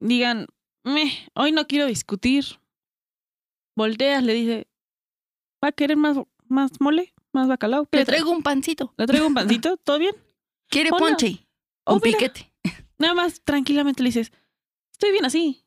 Digan, 0.00 0.46
"Meh, 0.84 1.12
hoy 1.34 1.52
no 1.52 1.66
quiero 1.66 1.86
discutir. 1.86 2.44
Volteas, 3.76 4.22
le 4.22 4.34
dice, 4.34 4.68
¿va 5.64 5.68
a 5.68 5.72
querer 5.72 5.96
más, 5.96 6.18
más 6.48 6.72
mole? 6.80 7.14
¿Más 7.32 7.48
bacalao? 7.48 7.86
¿Qué 7.86 7.98
Le 7.98 8.04
traigo 8.04 8.30
un 8.30 8.42
pancito. 8.42 8.92
¿Le 8.96 9.06
traigo 9.06 9.26
un 9.26 9.34
pancito? 9.34 9.76
¿Todo 9.84 9.98
bien? 9.98 10.14
¿Quiere 10.68 10.90
Oh, 10.92 10.98
no. 10.98 11.06
ponche? 11.06 11.46
Oh, 11.84 12.00
piquete. 12.00 12.52
Nada 12.98 13.14
más 13.14 13.40
tranquilamente 13.42 14.02
le 14.02 14.08
dices, 14.08 14.32
estoy 14.92 15.12
bien 15.12 15.24
así. 15.24 15.64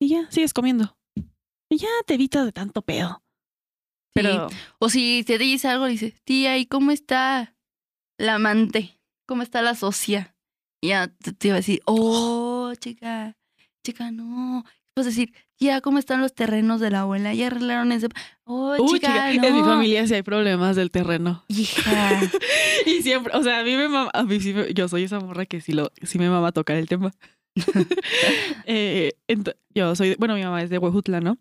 Y 0.00 0.08
ya, 0.08 0.30
sigues 0.30 0.52
comiendo. 0.52 0.96
Y 1.70 1.78
ya 1.78 1.88
te 2.06 2.14
evitas 2.14 2.44
de 2.44 2.52
tanto 2.52 2.82
pedo. 2.82 3.22
Pero 4.14 4.48
O 4.78 4.88
si 4.88 5.24
te 5.26 5.36
dice 5.38 5.68
algo, 5.68 5.86
dice, 5.86 6.14
tía, 6.24 6.56
¿y 6.58 6.66
cómo 6.66 6.90
está 6.90 7.54
la 8.18 8.34
amante? 8.36 8.98
¿Cómo 9.26 9.42
está 9.42 9.60
la 9.62 9.74
socia? 9.74 10.34
Y 10.82 10.88
ya 10.88 11.08
te, 11.08 11.32
te 11.32 11.48
iba 11.48 11.56
a 11.56 11.58
decir, 11.58 11.80
oh, 11.84 12.72
chica, 12.78 13.36
chica, 13.84 14.10
no. 14.10 14.64
Vas 14.96 15.06
a 15.06 15.10
decir, 15.10 15.34
tía, 15.56 15.82
¿cómo 15.82 15.98
están 15.98 16.22
los 16.22 16.34
terrenos 16.34 16.80
de 16.80 16.90
la 16.90 17.00
abuela? 17.00 17.34
Ya 17.34 17.48
arreglaron 17.48 17.92
ese. 17.92 18.08
Oh, 18.44 18.74
chica, 18.88 19.30
chica, 19.32 19.42
no. 19.42 19.48
en 19.48 19.54
mi 19.56 19.62
familia 19.62 20.06
sí 20.06 20.14
hay 20.14 20.22
problemas 20.22 20.76
del 20.76 20.90
terreno. 20.90 21.44
Hija. 21.48 22.20
Y 22.86 23.02
siempre, 23.02 23.36
o 23.36 23.42
sea, 23.42 23.58
a 23.60 23.64
mí 23.64 23.74
me 23.74 23.88
mama, 23.88 24.10
a 24.14 24.22
mí 24.22 24.38
sí 24.38 24.52
me- 24.52 24.72
yo 24.72 24.86
soy 24.86 25.02
esa 25.02 25.18
morra 25.18 25.44
que 25.44 25.60
sí, 25.60 25.72
lo, 25.72 25.90
sí 26.02 26.18
me 26.18 26.30
mama 26.30 26.52
tocar 26.52 26.76
el 26.76 26.86
tema. 26.88 27.12
Eh, 28.66 29.12
yo 29.74 29.94
soy, 29.94 30.16
bueno, 30.18 30.34
mi 30.34 30.42
mamá 30.42 30.62
es 30.62 30.70
de 30.70 30.78
Huejutla, 30.78 31.20
¿no? 31.20 31.38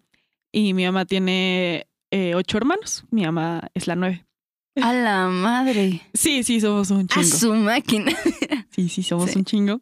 Y 0.52 0.74
mi 0.74 0.86
mamá 0.86 1.06
tiene 1.06 1.88
eh, 2.12 2.36
ocho 2.36 2.58
hermanos. 2.58 3.04
Mi 3.12 3.24
mamá 3.26 3.70
es 3.74 3.88
la 3.88 3.96
nueve. 3.96 4.26
A 4.82 4.94
la 4.94 5.28
madre. 5.28 6.02
Sí, 6.14 6.44
sí, 6.44 6.60
somos 6.60 6.92
un 6.92 7.02
A 7.02 7.08
chingo. 7.08 7.24
su 7.38 7.54
máquina. 7.56 8.12
Sí, 8.72 8.90
sí, 8.90 9.04
somos 9.04 9.32
Sí. 9.32 9.40
un 9.40 9.46
chingo. 9.46 9.82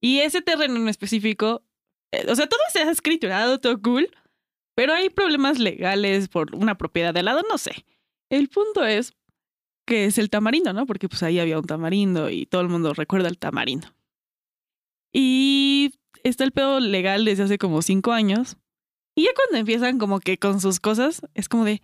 Y 0.00 0.20
ese 0.20 0.40
terreno 0.42 0.76
en 0.76 0.88
específico, 0.88 1.62
eh, 2.12 2.24
o 2.28 2.34
sea, 2.34 2.46
todo 2.48 2.60
está 2.68 2.90
escriturado, 2.90 3.60
todo 3.60 3.80
cool, 3.80 4.08
pero 4.74 4.94
hay 4.94 5.10
problemas 5.10 5.58
legales 5.58 6.28
por 6.28 6.54
una 6.54 6.76
propiedad 6.78 7.12
de 7.14 7.20
al 7.20 7.26
lado, 7.26 7.42
no 7.48 7.58
sé. 7.58 7.84
El 8.30 8.48
punto 8.48 8.84
es 8.86 9.12
que 9.86 10.06
es 10.06 10.16
el 10.18 10.30
tamarindo, 10.30 10.72
¿no? 10.72 10.86
Porque 10.86 11.08
pues 11.08 11.22
ahí 11.22 11.38
había 11.38 11.58
un 11.58 11.66
tamarindo 11.66 12.30
y 12.30 12.46
todo 12.46 12.62
el 12.62 12.68
mundo 12.68 12.94
recuerda 12.94 13.28
el 13.28 13.38
tamarindo. 13.38 13.88
Y 15.12 15.94
está 16.24 16.44
el 16.44 16.52
pedo 16.52 16.80
legal 16.80 17.24
desde 17.24 17.42
hace 17.44 17.58
como 17.58 17.82
cinco 17.82 18.12
años. 18.12 18.56
Y 19.14 19.24
ya 19.24 19.30
cuando 19.34 19.58
empiezan 19.58 19.98
como 19.98 20.20
que 20.20 20.38
con 20.38 20.60
sus 20.60 20.80
cosas, 20.80 21.20
es 21.34 21.48
como 21.48 21.64
de, 21.64 21.82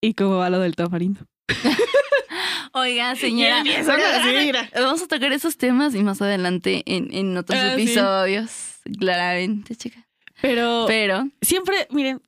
¿y 0.00 0.14
cómo 0.14 0.36
va 0.36 0.50
lo 0.50 0.58
del 0.58 0.74
tamarindo? 0.76 1.20
Oiga, 2.72 3.14
señora. 3.14 3.58
Empiezan 3.58 4.00
así. 4.00 4.50
Vamos 4.74 5.02
a 5.02 5.06
tocar 5.06 5.32
esos 5.32 5.56
temas 5.56 5.94
y 5.94 6.02
más 6.02 6.20
adelante 6.20 6.82
en, 6.86 7.12
en 7.14 7.36
otros 7.36 7.58
Ah, 7.58 7.74
sí. 7.76 7.82
episodios. 7.82 8.50
Claramente, 8.98 9.76
chica. 9.76 10.06
Pero 10.42 10.84
Pero 10.88 11.28
siempre, 11.40 11.86
miren, 11.90 12.20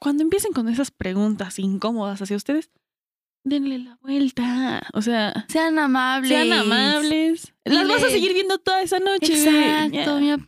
cuando 0.00 0.22
empiecen 0.24 0.52
con 0.52 0.68
esas 0.68 0.90
preguntas 0.90 1.58
incómodas 1.60 2.20
hacia 2.20 2.36
ustedes, 2.36 2.70
denle 3.48 3.78
la 3.78 3.98
vuelta. 4.02 4.82
O 4.92 5.02
sea, 5.02 5.46
sean 5.48 5.78
amables. 5.78 6.30
sean 6.30 6.52
amables. 6.52 7.52
Las 7.64 7.88
vas 7.88 8.04
a 8.04 8.10
seguir 8.10 8.34
viendo 8.34 8.58
toda 8.58 8.82
esa 8.82 8.98
noche. 8.98 9.32
Exacto, 9.32 10.20
mira. 10.20 10.38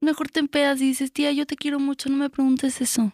Mejor 0.00 0.28
te 0.28 0.40
empedas 0.40 0.80
y 0.80 0.86
dices, 0.86 1.12
tía, 1.12 1.32
yo 1.32 1.46
te 1.46 1.56
quiero 1.56 1.80
mucho, 1.80 2.08
no 2.08 2.16
me 2.16 2.30
preguntes 2.30 2.80
eso. 2.80 3.12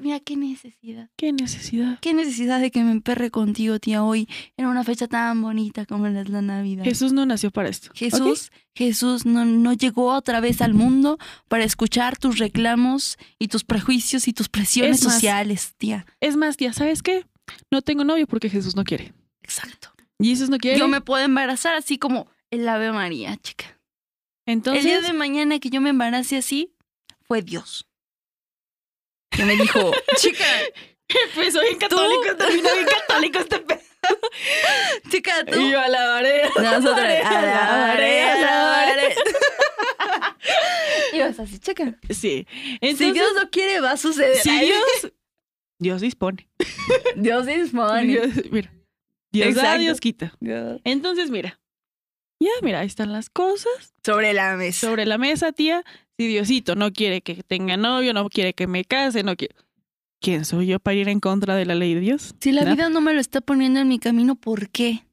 Mira, 0.00 0.20
qué 0.20 0.36
necesidad. 0.36 1.10
Qué 1.16 1.32
necesidad. 1.32 1.98
Qué 2.00 2.14
necesidad 2.14 2.60
de 2.60 2.70
que 2.70 2.82
me 2.82 2.92
emperre 2.92 3.30
contigo, 3.30 3.78
tía, 3.78 4.02
hoy 4.02 4.26
en 4.56 4.66
una 4.66 4.84
fecha 4.84 5.06
tan 5.06 5.42
bonita 5.42 5.84
como 5.84 6.06
es 6.06 6.30
la 6.30 6.40
Navidad. 6.40 6.82
Jesús 6.82 7.12
no 7.12 7.26
nació 7.26 7.50
para 7.50 7.68
esto. 7.68 7.90
Jesús, 7.94 8.52
Jesús 8.74 9.26
no, 9.26 9.44
no 9.44 9.74
llegó 9.74 10.14
otra 10.14 10.40
vez 10.40 10.62
al 10.62 10.72
mundo 10.72 11.18
para 11.48 11.64
escuchar 11.64 12.16
tus 12.16 12.38
reclamos 12.38 13.18
y 13.38 13.48
tus 13.48 13.64
prejuicios 13.64 14.28
y 14.28 14.32
tus 14.32 14.48
presiones 14.48 15.04
más, 15.04 15.12
sociales, 15.12 15.74
tía. 15.76 16.06
Es 16.20 16.36
más, 16.36 16.56
tía, 16.56 16.72
¿sabes 16.72 17.02
qué? 17.02 17.26
No 17.70 17.82
tengo 17.82 18.04
novio 18.04 18.26
porque 18.26 18.48
Jesús 18.48 18.76
no 18.76 18.84
quiere. 18.84 19.12
Exacto. 19.42 19.92
Jesús 20.20 20.48
no 20.48 20.58
quiere. 20.58 20.78
Yo 20.78 20.88
me 20.88 21.00
puedo 21.00 21.24
embarazar 21.24 21.74
así 21.74 21.98
como 21.98 22.28
el 22.50 22.68
Ave 22.68 22.92
María, 22.92 23.36
chica. 23.36 23.78
Entonces, 24.46 24.84
el 24.84 24.90
día 24.90 25.00
de 25.00 25.12
mañana 25.12 25.58
que 25.58 25.70
yo 25.70 25.80
me 25.80 25.90
embarace 25.90 26.36
así, 26.36 26.72
fue 27.26 27.42
Dios. 27.42 27.86
Que 29.30 29.44
me 29.44 29.56
dijo, 29.56 29.90
chica, 30.16 30.44
pues 31.34 31.52
soy 31.52 31.66
bien 31.66 31.78
católico, 31.78 32.36
termina 32.36 32.72
bien 32.72 32.86
católico 32.86 33.38
este 33.40 33.58
pedo. 33.58 33.80
chica, 35.10 35.44
tú. 35.44 35.58
Y 35.58 35.72
yo 35.72 35.80
alabaré. 35.80 36.42
Nosotros, 36.56 36.98
alabaré, 36.98 38.22
alabaré. 38.22 39.14
Y 41.12 41.18
vas 41.18 41.38
así, 41.40 41.58
chica. 41.58 41.98
Sí. 42.10 42.46
Si 42.80 43.12
Dios 43.12 43.32
lo 43.40 43.50
quiere, 43.50 43.80
va 43.80 43.92
a 43.92 43.96
suceder. 43.96 44.36
si 44.36 44.50
Dios, 44.60 45.12
Dios 45.78 46.00
dispone. 46.00 46.48
Dios 47.16 47.46
dispone. 47.46 48.04
Dios, 48.06 48.28
mira. 48.50 48.72
Dios 49.32 49.54
da. 49.54 49.78
Dios 49.78 50.00
quita. 50.00 50.32
Entonces, 50.84 51.30
mira. 51.30 51.60
Ya, 52.40 52.50
mira, 52.62 52.80
ahí 52.80 52.86
están 52.86 53.12
las 53.12 53.30
cosas 53.30 53.94
Sobre 54.04 54.34
la 54.34 54.56
mesa. 54.56 54.86
sobre 54.86 55.06
la 55.06 55.16
mesa, 55.16 55.52
tía. 55.52 55.84
Si 56.18 56.26
Diosito 56.26 56.74
no 56.74 56.92
quiere 56.92 57.22
que 57.22 57.42
tenga 57.42 57.76
novio, 57.78 58.12
no 58.12 58.28
quiere 58.28 58.52
que 58.52 58.66
me 58.66 58.84
case, 58.84 59.22
no 59.22 59.36
quiere. 59.36 59.54
¿Quién 60.20 60.44
soy 60.44 60.66
yo 60.66 60.78
para 60.78 60.96
ir 60.96 61.08
en 61.08 61.20
contra 61.20 61.56
de 61.56 61.64
la 61.66 61.74
ley 61.74 61.94
de 61.94 62.00
Dios? 62.00 62.34
Si 62.40 62.52
la 62.52 62.62
¿No? 62.64 62.72
vida 62.74 62.88
no 62.88 63.00
me 63.00 63.14
lo 63.14 63.20
está 63.20 63.40
poniendo 63.40 63.80
en 63.80 63.88
mi 63.88 63.98
camino, 63.98 64.34
¿por 64.34 64.68
qué? 64.70 65.06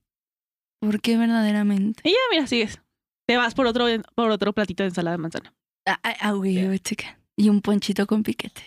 ¿Por 0.79 1.01
qué 1.01 1.17
verdaderamente? 1.17 2.01
Y 2.03 2.11
ya, 2.11 2.17
mira, 2.31 2.47
sigues. 2.47 2.81
Te 3.25 3.37
vas 3.37 3.53
por 3.53 3.67
otro, 3.67 3.85
por 4.15 4.29
otro 4.29 4.53
platito 4.53 4.83
de 4.83 4.89
ensalada 4.89 5.15
de 5.15 5.21
manzana. 5.21 5.53
Ah, 5.85 5.99
ah, 6.03 6.15
ah, 6.21 6.77
chica. 6.81 7.19
Y 7.37 7.49
un 7.49 7.61
ponchito 7.61 8.05
con 8.05 8.23
piquete. 8.23 8.61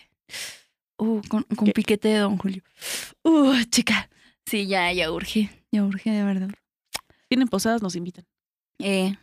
Uh, 0.98 1.20
con, 1.28 1.42
con 1.42 1.68
piquete 1.72 2.08
de 2.08 2.18
Don 2.18 2.38
Julio. 2.38 2.62
Uh, 3.22 3.62
chica. 3.70 4.08
Sí, 4.46 4.66
ya, 4.66 4.92
ya 4.92 5.10
urge. 5.12 5.50
Ya 5.72 5.84
urge, 5.84 6.10
de 6.10 6.24
verdad. 6.24 6.48
Tienen 7.28 7.48
posadas, 7.48 7.82
nos 7.82 7.96
invitan. 7.96 8.24
Eh, 8.78 9.16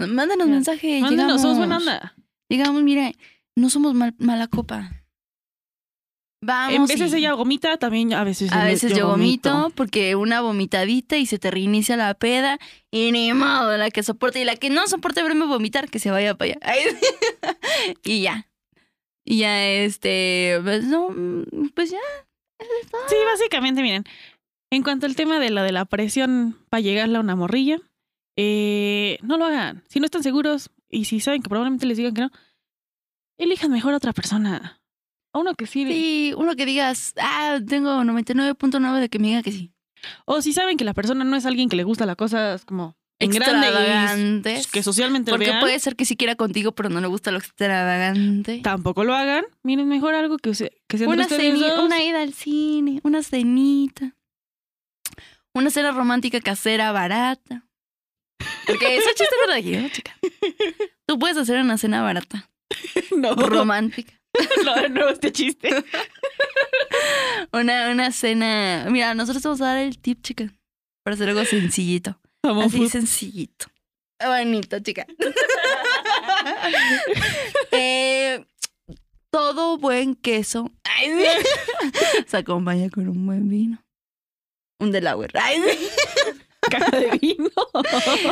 mándanos 0.00 0.46
Ya. 0.48 0.52
mensaje. 0.52 1.00
Mándenos, 1.00 1.40
somos 1.40 1.56
buena 1.58 1.78
llegamos. 1.78 2.02
onda. 2.04 2.14
Digamos, 2.50 2.82
mira, 2.82 3.12
no 3.56 3.70
somos 3.70 3.94
mal- 3.94 4.14
mala 4.18 4.48
copa. 4.48 4.90
Vamos. 6.42 6.74
En 6.74 6.98
veces 6.98 7.12
y- 7.14 7.16
ella 7.18 7.32
vomita, 7.34 7.78
también 7.78 8.12
a 8.12 8.22
veces 8.22 8.52
A 8.52 8.64
veces 8.64 8.94
yo 8.94 9.08
vomito 9.08 9.72
porque 9.74 10.14
una 10.14 10.42
vomitadita 10.42 11.16
y 11.16 11.24
se 11.24 11.38
te 11.38 11.50
reinicia 11.50 11.96
la 11.96 12.12
peda 12.12 12.58
y 12.90 13.12
ni 13.12 13.32
modo, 13.32 13.74
la 13.78 13.90
que 13.90 14.02
soporte 14.02 14.40
y 14.40 14.44
la 14.44 14.56
que 14.56 14.68
no 14.68 14.86
soporte 14.86 15.22
verme 15.22 15.46
vomitar, 15.46 15.88
que 15.88 15.98
se 15.98 16.10
vaya 16.10 16.34
para 16.34 16.52
allá. 16.52 16.60
Y 18.04 18.20
ya. 18.22 18.46
Y 19.24 19.38
ya, 19.38 19.66
este, 19.66 20.60
pues 20.62 20.84
no, 20.84 21.10
mm, 21.10 21.70
pues 21.74 21.90
ya. 21.90 21.98
Sí, 23.08 23.16
básicamente, 23.24 23.82
miren. 23.82 24.04
En 24.70 24.82
cuanto 24.82 25.06
al 25.06 25.16
tema 25.16 25.38
de 25.38 25.50
la 25.50 25.62
de 25.62 25.72
la 25.72 25.84
presión 25.84 26.58
para 26.68 26.80
llegarle 26.80 27.16
a 27.16 27.20
una 27.20 27.36
morrilla, 27.36 27.78
eh, 28.36 29.18
no 29.22 29.38
lo 29.38 29.46
hagan. 29.46 29.84
Si 29.88 30.00
no 30.00 30.06
están 30.06 30.22
seguros, 30.22 30.70
y 30.90 31.04
si 31.06 31.20
saben 31.20 31.42
que 31.42 31.48
probablemente 31.48 31.86
les 31.86 31.96
digan 31.96 32.14
que 32.14 32.22
no, 32.22 32.30
elijan 33.38 33.70
mejor 33.70 33.94
a 33.94 33.98
otra 33.98 34.12
persona. 34.12 34.80
A 35.32 35.38
uno 35.38 35.54
que 35.54 35.66
sí. 35.66 35.86
Sí, 35.86 36.34
uno 36.36 36.54
que 36.54 36.66
digas, 36.66 37.14
ah, 37.20 37.58
tengo 37.66 37.90
99.9 38.02 39.00
de 39.00 39.08
que 39.08 39.18
me 39.18 39.28
diga 39.28 39.42
que 39.42 39.52
sí. 39.52 39.72
O 40.26 40.42
si 40.42 40.52
saben 40.52 40.76
que 40.76 40.84
la 40.84 40.94
persona 40.94 41.24
no 41.24 41.36
es 41.36 41.46
alguien 41.46 41.68
que 41.68 41.76
le 41.76 41.84
gusta 41.84 42.06
las 42.06 42.16
cosas 42.16 42.64
como 42.64 42.96
Extravagantes. 43.20 44.66
que 44.66 44.82
socialmente 44.82 45.30
Porque 45.30 45.46
vean, 45.46 45.60
puede 45.60 45.78
ser 45.78 45.96
que 45.96 46.04
sí 46.04 46.16
quiera 46.16 46.34
contigo, 46.36 46.72
pero 46.72 46.88
no 46.88 47.00
le 47.00 47.06
gusta 47.06 47.30
lo 47.30 47.38
extravagante. 47.38 48.60
tampoco 48.62 49.04
lo 49.04 49.14
hagan. 49.14 49.44
Miren, 49.62 49.88
mejor 49.88 50.14
algo 50.14 50.36
que, 50.38 50.54
se, 50.54 50.72
que 50.88 50.98
sea 50.98 51.04
entre 51.06 51.14
Una, 51.14 51.22
ustedes 51.24 51.54
ceni- 51.54 51.68
dos. 51.74 51.84
una 51.84 52.02
ida 52.02 52.22
al 52.22 52.34
cine, 52.34 53.00
una 53.04 53.22
cenita. 53.22 54.14
Una 55.54 55.70
cena 55.70 55.92
romántica 55.92 56.40
casera 56.40 56.90
barata. 56.92 57.64
Porque 58.66 58.96
ese 58.96 59.08
chiste 59.14 59.34
no 59.46 59.54
lo 59.54 59.58
yo, 59.60 59.88
chica. 59.90 60.16
Tú 61.06 61.18
puedes 61.18 61.36
hacer 61.36 61.60
una 61.60 61.78
cena 61.78 62.02
barata, 62.02 62.50
no, 63.16 63.34
romántica. 63.36 64.12
no, 64.64 64.74
de 64.74 64.88
nuevo 64.88 65.10
este 65.10 65.30
chiste. 65.30 65.84
Una, 67.52 67.90
una 67.90 68.10
cena. 68.10 68.86
Mira, 68.90 69.14
nosotros 69.14 69.42
te 69.42 69.48
vamos 69.48 69.60
a 69.60 69.66
dar 69.66 69.78
el 69.78 69.98
tip, 69.98 70.20
chica. 70.22 70.52
Para 71.04 71.14
hacer 71.14 71.28
algo 71.28 71.44
sencillito. 71.44 72.18
Vamos, 72.44 72.66
Así 72.66 72.88
sencillito. 72.90 73.66
Bonito, 74.20 74.78
chica. 74.80 75.06
Eh, 77.72 78.44
todo 79.30 79.78
buen 79.78 80.14
queso 80.14 80.70
ay, 80.84 81.10
sí, 81.10 82.24
se 82.26 82.36
acompaña 82.36 82.88
con 82.90 83.08
un 83.08 83.26
buen 83.26 83.48
vino. 83.48 83.84
Un 84.78 84.92
Delaware. 84.92 85.32
Ay, 85.40 85.60
sí. 85.60 85.88
caja 86.70 86.96
de 86.98 87.18
vino. 87.18 87.50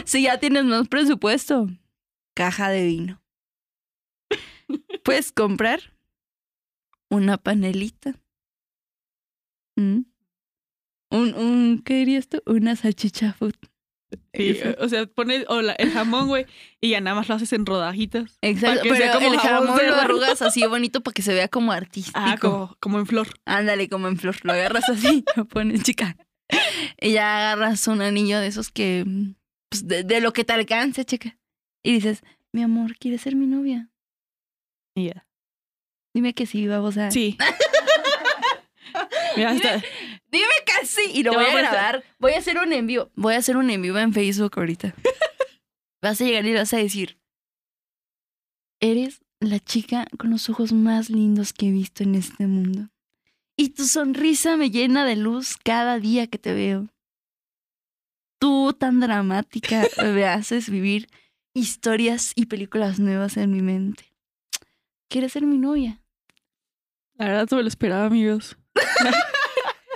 Si 0.04 0.22
ya 0.22 0.38
tienes 0.38 0.64
más 0.64 0.88
presupuesto, 0.88 1.68
caja 2.34 2.68
de 2.70 2.84
vino. 2.84 3.22
Puedes 5.04 5.32
comprar 5.32 5.94
una 7.10 7.36
panelita. 7.36 8.14
Mm. 9.76 10.02
Un, 11.10 11.34
un, 11.34 11.82
¿qué 11.84 11.94
dirías 11.94 12.28
tú? 12.28 12.42
Una 12.46 12.76
salchicha 12.76 13.32
food. 13.32 13.54
Sí, 14.34 14.50
Eso. 14.50 14.74
o 14.78 14.88
sea, 14.88 15.06
pones 15.06 15.44
o 15.48 15.60
la- 15.62 15.74
el 15.74 15.90
jamón, 15.90 16.28
güey, 16.28 16.46
y 16.80 16.90
ya 16.90 17.00
nada 17.00 17.16
más 17.16 17.28
lo 17.28 17.34
haces 17.34 17.52
en 17.52 17.66
rodajitas. 17.66 18.38
Exacto, 18.40 18.80
pero 18.84 18.96
sea 18.96 19.12
como 19.14 19.32
el 19.32 19.38
jamón 19.38 19.66
jamón 19.68 19.86
lo 19.86 19.94
arrugas 19.96 20.42
así 20.42 20.64
bonito 20.66 21.02
para 21.02 21.12
que 21.14 21.22
se 21.22 21.34
vea 21.34 21.48
como 21.48 21.72
artístico. 21.72 22.18
Ah, 22.18 22.36
como, 22.40 22.76
como 22.80 22.98
en 22.98 23.06
flor. 23.06 23.28
Ándale, 23.44 23.88
como 23.88 24.08
en 24.08 24.16
flor. 24.18 24.36
Lo 24.42 24.52
agarras 24.52 24.88
así, 24.88 25.24
lo 25.36 25.44
pones 25.46 25.82
chica. 25.82 26.16
Y 27.00 27.12
ya 27.12 27.52
agarras 27.52 27.86
un 27.88 28.00
anillo 28.02 28.38
de 28.40 28.46
esos 28.46 28.70
que, 28.70 29.04
pues, 29.70 29.86
de, 29.86 30.02
de 30.04 30.20
lo 30.20 30.32
que 30.32 30.44
te 30.44 30.52
alcance, 30.52 31.04
chica. 31.04 31.36
Y 31.84 31.92
dices, 31.92 32.22
mi 32.52 32.62
amor, 32.62 32.96
¿quieres 32.98 33.22
ser 33.22 33.34
mi 33.36 33.46
novia? 33.46 33.90
Y 34.94 35.06
ya. 35.06 35.26
Dime 36.14 36.34
que 36.34 36.44
sí, 36.46 36.66
babosa. 36.66 37.10
Sí. 37.10 37.38
Mira, 39.36 39.50
hasta, 39.52 39.82
sí. 40.92 41.10
Y 41.14 41.22
lo 41.22 41.32
voy 41.34 41.44
a 41.44 41.54
grabar. 41.54 42.04
Voy 42.18 42.32
a 42.32 42.38
hacer 42.38 42.58
un 42.58 42.72
en 42.72 42.86
vivo. 42.86 43.10
Voy 43.14 43.34
a 43.34 43.38
hacer 43.38 43.56
un 43.56 43.70
en 43.70 43.82
vivo 43.82 43.98
en 43.98 44.12
Facebook 44.12 44.52
ahorita. 44.56 44.94
vas 46.02 46.20
a 46.20 46.24
llegar 46.24 46.44
y 46.46 46.54
vas 46.54 46.72
a 46.72 46.78
decir, 46.78 47.18
eres 48.80 49.20
la 49.40 49.58
chica 49.60 50.06
con 50.18 50.30
los 50.30 50.48
ojos 50.50 50.72
más 50.72 51.10
lindos 51.10 51.52
que 51.52 51.68
he 51.68 51.70
visto 51.70 52.02
en 52.02 52.14
este 52.14 52.46
mundo. 52.46 52.88
Y 53.56 53.70
tu 53.70 53.84
sonrisa 53.84 54.56
me 54.56 54.70
llena 54.70 55.04
de 55.04 55.16
luz 55.16 55.56
cada 55.62 55.98
día 55.98 56.26
que 56.26 56.38
te 56.38 56.54
veo. 56.54 56.88
Tú, 58.38 58.72
tan 58.72 59.00
dramática, 59.00 59.82
me 60.02 60.24
haces 60.24 60.68
vivir 60.68 61.08
historias 61.54 62.32
y 62.34 62.46
películas 62.46 62.98
nuevas 62.98 63.36
en 63.36 63.50
mi 63.50 63.62
mente. 63.62 64.04
¿Quieres 65.08 65.32
ser 65.32 65.44
mi 65.44 65.58
novia? 65.58 65.98
la 67.18 67.26
verdad 67.26 67.48
no 67.50 67.56
me 67.58 67.62
lo 67.62 67.68
esperaba, 67.68 68.06
amigos. 68.06 68.56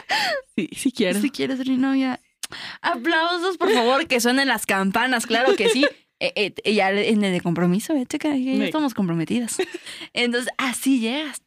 sí, 0.57 0.69
sí 0.77 0.93
quiero. 0.93 1.21
Si 1.21 1.31
quieres 1.31 1.59
ser 1.59 1.69
mi 1.69 1.77
novia. 1.77 2.21
Aplausos, 2.81 3.57
por 3.59 3.73
favor, 3.73 4.07
que 4.07 4.21
suenen 4.21 4.49
las 4.49 4.67
campanas, 4.67 5.27
claro 5.27 5.55
que 5.57 5.69
sí. 5.69 5.87
Eh, 6.19 6.55
eh, 6.65 6.73
ya 6.75 6.91
en 6.93 7.23
el 7.23 7.31
de 7.35 7.43
compromiso, 7.43 7.93
eh, 7.95 8.07
chica, 8.07 8.31
ya 8.35 8.53
Me- 8.55 8.65
estamos 8.65 8.95
comprometidas. 8.95 9.59
Entonces, 10.15 10.51
así 10.57 10.99
llegas. 10.99 11.43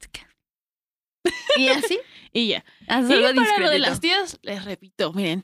Y 1.57 1.69
así, 1.69 1.97
Y 2.33 2.49
ya. 2.49 2.63
haz 2.87 3.05
Y 3.09 3.13
para 3.35 3.57
lo 3.57 3.69
de 3.71 3.79
las 3.79 3.99
tías, 3.99 4.37
les 4.43 4.63
repito, 4.65 5.11
miren, 5.13 5.43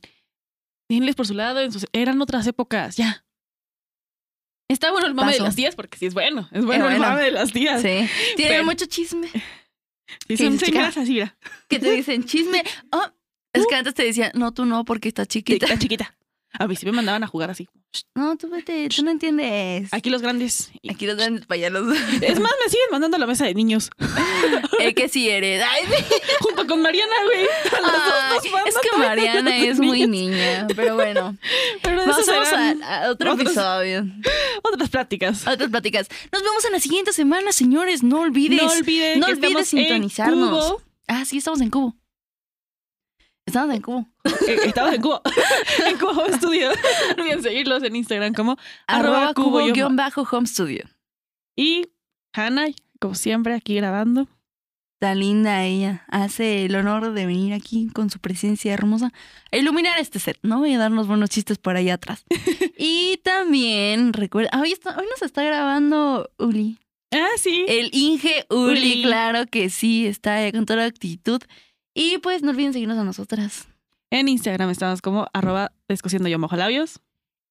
denles 0.92 1.16
por 1.16 1.26
su 1.26 1.34
lado, 1.34 1.60
en 1.62 1.72
sus- 1.72 1.88
eran 1.92 2.22
otras 2.22 2.46
épocas, 2.46 2.98
ya. 2.98 3.26
Está 4.70 4.92
bueno 4.92 5.08
el 5.08 5.16
mame 5.16 5.32
Paso. 5.32 5.42
de 5.44 5.48
las 5.48 5.56
tías, 5.56 5.76
porque 5.76 5.98
sí 5.98 6.06
es 6.06 6.14
bueno, 6.14 6.48
es 6.52 6.64
bueno, 6.64 6.86
el 6.90 6.98
bueno. 6.98 7.08
mame 7.14 7.24
de 7.24 7.32
las 7.32 7.52
tías. 7.52 7.82
Sí. 7.82 8.08
Tienen 8.36 8.54
Pero- 8.58 8.66
mucho 8.66 8.86
chisme. 8.86 9.28
Sí, 10.28 10.38
son, 10.38 10.54
Sí, 10.54 10.58
son 10.60 10.68
chica. 10.68 10.80
grasas, 10.80 11.10
mira. 11.10 11.38
Que 11.68 11.80
te 11.80 11.92
dicen 11.92 12.24
chisme. 12.26 12.64
Oh, 12.92 13.06
es 13.54 13.66
que 13.68 13.76
antes 13.76 13.94
te 13.94 14.04
decían, 14.04 14.32
no, 14.36 14.54
tú 14.54 14.66
no, 14.66 14.86
porque 14.86 15.08
estás 15.10 15.28
chiquita. 15.28 15.66
Chiquita, 15.66 15.80
chiquita. 15.80 16.18
A 16.58 16.68
mí 16.68 16.76
sí 16.76 16.86
me 16.86 16.92
mandaban 16.92 17.24
a 17.24 17.28
jugar 17.28 17.50
así. 17.50 17.68
No, 18.16 18.36
tú 18.38 18.50
vete, 18.50 18.88
tú 18.90 19.04
no 19.04 19.12
entiendes. 19.12 19.94
Aquí 19.94 20.10
los 20.10 20.22
grandes. 20.22 20.72
Aquí 20.90 21.06
los 21.06 21.18
dan 21.18 21.40
para 21.48 21.58
allá 21.60 21.70
los. 21.70 21.96
Es 22.22 22.40
más, 22.40 22.52
me 22.64 22.70
siguen 22.70 22.88
mandando 22.92 23.18
a 23.18 23.20
la 23.20 23.28
mesa 23.28 23.46
de 23.46 23.54
niños. 23.54 23.90
El 24.80 24.94
que 24.94 25.08
sí 25.10 25.30
eres. 25.30 25.64
Ay, 25.68 25.84
Junto 26.42 26.68
con 26.68 26.82
Mariana, 26.82 27.14
güey. 27.26 27.48
Ay, 27.84 28.50
es 28.68 28.76
que 28.78 28.98
Mariana 28.98 29.58
es 29.58 29.80
muy 29.80 30.06
niña, 30.08 30.68
pero 30.76 30.96
bueno. 30.96 31.38
Pero 31.82 32.04
de 32.06 32.12
esos 32.12 32.28
Vamos 32.28 32.48
a, 32.54 33.06
a 33.06 33.10
otro 33.12 33.34
otros- 33.34 33.48
episodio. 33.48 34.06
otras 34.64 34.90
pláticas. 34.90 35.48
Otras 35.48 35.70
pláticas. 35.70 36.08
Nos 36.32 36.42
vemos 36.44 36.66
en 36.66 36.72
la 36.74 36.80
siguiente 36.80 37.14
semana, 37.14 37.52
señores. 37.52 38.04
No 38.04 38.22
olvides. 38.22 38.62
No 38.62 38.72
olviden 38.72 39.20
no 39.20 39.28
olvides 39.28 39.68
sintonizarnos. 39.70 40.50
Cubo. 40.68 40.82
Ah, 41.08 41.24
sí, 41.26 41.38
estamos 41.38 41.62
en 41.62 41.70
Cubo. 41.70 41.96
Estamos 43.46 43.76
en 43.76 43.82
Cubo. 43.82 44.08
Eh, 44.48 44.58
Estamos 44.66 44.94
en 44.96 45.02
Cubo. 45.02 45.22
en 45.88 45.98
Cubo 45.98 46.12
Home 46.12 46.34
Studio. 46.38 46.70
No 47.16 47.24
olviden 47.24 47.44
seguirlos 47.44 47.84
en 47.84 47.96
Instagram 47.96 48.34
como 48.34 48.58
Arroba 48.88 49.34
cubo 49.34 49.52
Cubo 49.60 49.72
guion 49.74 49.96
bajo 49.96 50.24
Home 50.32 50.48
Studio. 50.48 50.86
Y 51.56 51.88
Hannah, 52.34 52.68
como 53.00 53.14
siempre, 53.16 53.54
aquí 53.54 53.76
grabando. 53.76 54.28
Tan 55.00 55.20
linda 55.20 55.64
ella. 55.64 56.06
Hace 56.10 56.66
el 56.66 56.76
honor 56.76 57.14
de 57.14 57.26
venir 57.26 57.54
aquí 57.54 57.88
con 57.94 58.10
su 58.10 58.20
presencia 58.20 58.74
hermosa 58.74 59.12
a 59.52 59.58
iluminar 59.58 60.00
este 60.00 60.20
set, 60.20 60.40
¿no? 60.42 60.66
Y 60.66 60.74
a 60.74 60.80
darnos 60.80 61.08
buenos 61.08 61.30
chistes 61.30 61.58
por 61.60 61.76
allá 61.78 61.96
atrás. 61.96 62.26
y 62.78 63.18
también, 63.24 64.14
recuerda, 64.14 64.60
hoy, 64.60 64.72
está- 64.72 64.98
hoy 64.98 65.06
nos 65.12 65.22
está 65.22 65.44
grabando 65.44 66.32
Uli. 66.40 66.80
Ah, 67.12 67.28
sí. 67.38 67.66
El 67.68 67.90
Inge 67.94 68.46
Uli, 68.50 68.72
Uli. 68.94 69.04
claro 69.04 69.46
que 69.46 69.70
sí, 69.70 70.08
está 70.08 70.52
con 70.52 70.66
toda 70.66 70.80
la 70.80 70.86
actitud. 70.86 71.42
Y 71.96 72.20
pues 72.20 72.44
no 72.44 72.52
olviden 72.52 72.74
seguirnos 72.74 73.00
a 73.00 73.04
nosotras. 73.04 73.68
En 74.12 74.28
Instagram 74.28 74.70
estamos 74.70 75.02
como 75.02 75.28
arroba 75.34 75.72
descosiendo 75.88 76.30
yo 76.30 76.38
mojo 76.38 76.56
labios. 76.58 77.00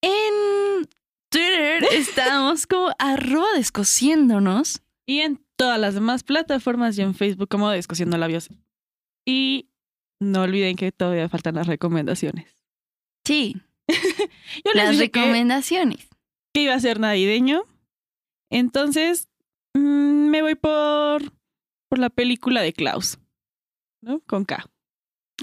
En 0.02 0.86
Twitter 1.30 1.82
estamos 1.92 2.66
como 2.66 2.90
arroba 2.98 3.48
descosiéndonos. 3.56 4.82
Y 5.06 5.20
en 5.20 5.44
todas 5.56 5.80
las 5.80 5.94
demás 5.94 6.22
plataformas 6.22 6.96
y 6.98 7.02
en 7.02 7.14
Facebook 7.14 7.48
como 7.48 7.70
descosiendo 7.70 8.16
labios. 8.18 8.50
Y 9.26 9.70
no 10.20 10.42
olviden 10.42 10.76
que 10.76 10.92
todavía 10.92 11.28
faltan 11.28 11.56
las 11.56 11.66
recomendaciones. 11.66 12.56
Sí, 13.26 13.56
Yo 13.88 14.72
les 14.74 14.84
las 14.84 14.96
que, 14.96 14.98
recomendaciones. 14.98 16.08
que 16.52 16.62
iba 16.62 16.74
a 16.74 16.80
ser 16.80 17.00
navideño. 17.00 17.62
Entonces 18.50 19.28
mm, 19.74 20.28
me 20.28 20.42
voy 20.42 20.54
por, 20.54 21.32
por 21.88 21.98
la 21.98 22.10
película 22.10 22.62
de 22.62 22.72
Klaus. 22.72 23.18
¿No? 24.04 24.20
Con 24.20 24.44
K. 24.44 24.64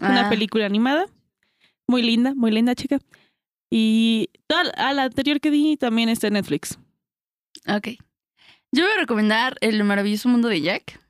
Una 0.01 0.27
Ah, 0.27 0.29
película 0.29 0.65
animada. 0.65 1.05
Muy 1.87 2.03
linda, 2.03 2.33
muy 2.35 2.51
linda, 2.51 2.75
chica. 2.75 2.99
Y 3.71 4.29
toda, 4.47 4.69
a 4.77 4.93
la 4.93 5.03
anterior 5.03 5.39
que 5.39 5.49
di 5.51 5.77
también 5.77 6.09
está 6.09 6.27
en 6.27 6.33
Netflix. 6.33 6.77
Ok. 7.67 7.89
Yo 8.71 8.83
voy 8.85 8.93
a 8.95 8.99
recomendar 8.99 9.57
El 9.61 9.83
maravilloso 9.83 10.29
mundo 10.29 10.47
de 10.47 10.61
Jack. 10.61 11.01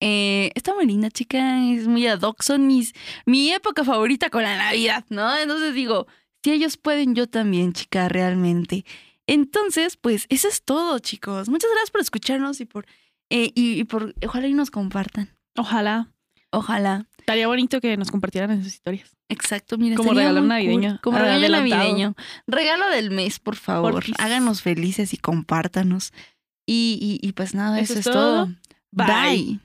Eh, 0.00 0.50
está 0.54 0.74
muy 0.74 0.86
linda, 0.86 1.10
chica. 1.10 1.62
Es 1.72 1.86
muy 1.86 2.06
ad 2.06 2.22
hoc. 2.22 2.42
Son 2.42 2.66
mis, 2.66 2.94
mi 3.26 3.50
época 3.50 3.84
favorita 3.84 4.30
con 4.30 4.42
la 4.42 4.56
Navidad, 4.56 5.04
¿no? 5.10 5.36
Entonces 5.36 5.74
digo, 5.74 6.06
si 6.42 6.52
ellos 6.52 6.76
pueden, 6.76 7.14
yo 7.14 7.26
también, 7.28 7.72
chica, 7.72 8.08
realmente. 8.08 8.84
Entonces, 9.26 9.96
pues, 9.96 10.26
eso 10.30 10.48
es 10.48 10.62
todo, 10.64 10.98
chicos. 11.00 11.48
Muchas 11.48 11.70
gracias 11.70 11.90
por 11.90 12.00
escucharnos 12.00 12.60
y 12.60 12.64
por, 12.64 12.86
eh, 13.30 13.50
y, 13.54 13.80
y 13.80 13.84
por, 13.84 14.14
ojalá 14.26 14.46
y 14.48 14.54
nos 14.54 14.70
compartan. 14.70 15.36
Ojalá. 15.56 16.12
Ojalá. 16.52 17.06
Estaría 17.18 17.46
bonito 17.46 17.80
que 17.80 17.96
nos 17.96 18.10
compartieran 18.10 18.50
en 18.50 18.64
sus 18.64 18.72
historias. 18.74 19.16
Exacto, 19.28 19.78
mira. 19.78 19.96
Como 19.96 20.12
regalo 20.14 20.40
navideño, 20.40 20.90
cool. 20.90 21.00
Como 21.00 21.18
regalo 21.18 21.38
adelantado. 21.38 21.82
navideño. 21.82 22.14
Regalo 22.46 22.88
del 22.90 23.10
mes, 23.10 23.38
por 23.38 23.56
favor. 23.56 23.92
Porfis. 23.92 24.16
Háganos 24.18 24.62
felices 24.62 25.14
y 25.14 25.16
compártanos. 25.16 26.12
Y, 26.66 26.98
y, 27.22 27.26
y 27.26 27.32
pues 27.32 27.54
nada, 27.54 27.78
eso, 27.80 27.92
Eso 27.92 28.00
es 28.00 28.06
es 28.06 28.12
todo. 28.12 28.46
todo. 28.46 28.54
Bye. 28.90 29.06
Bye. 29.06 29.60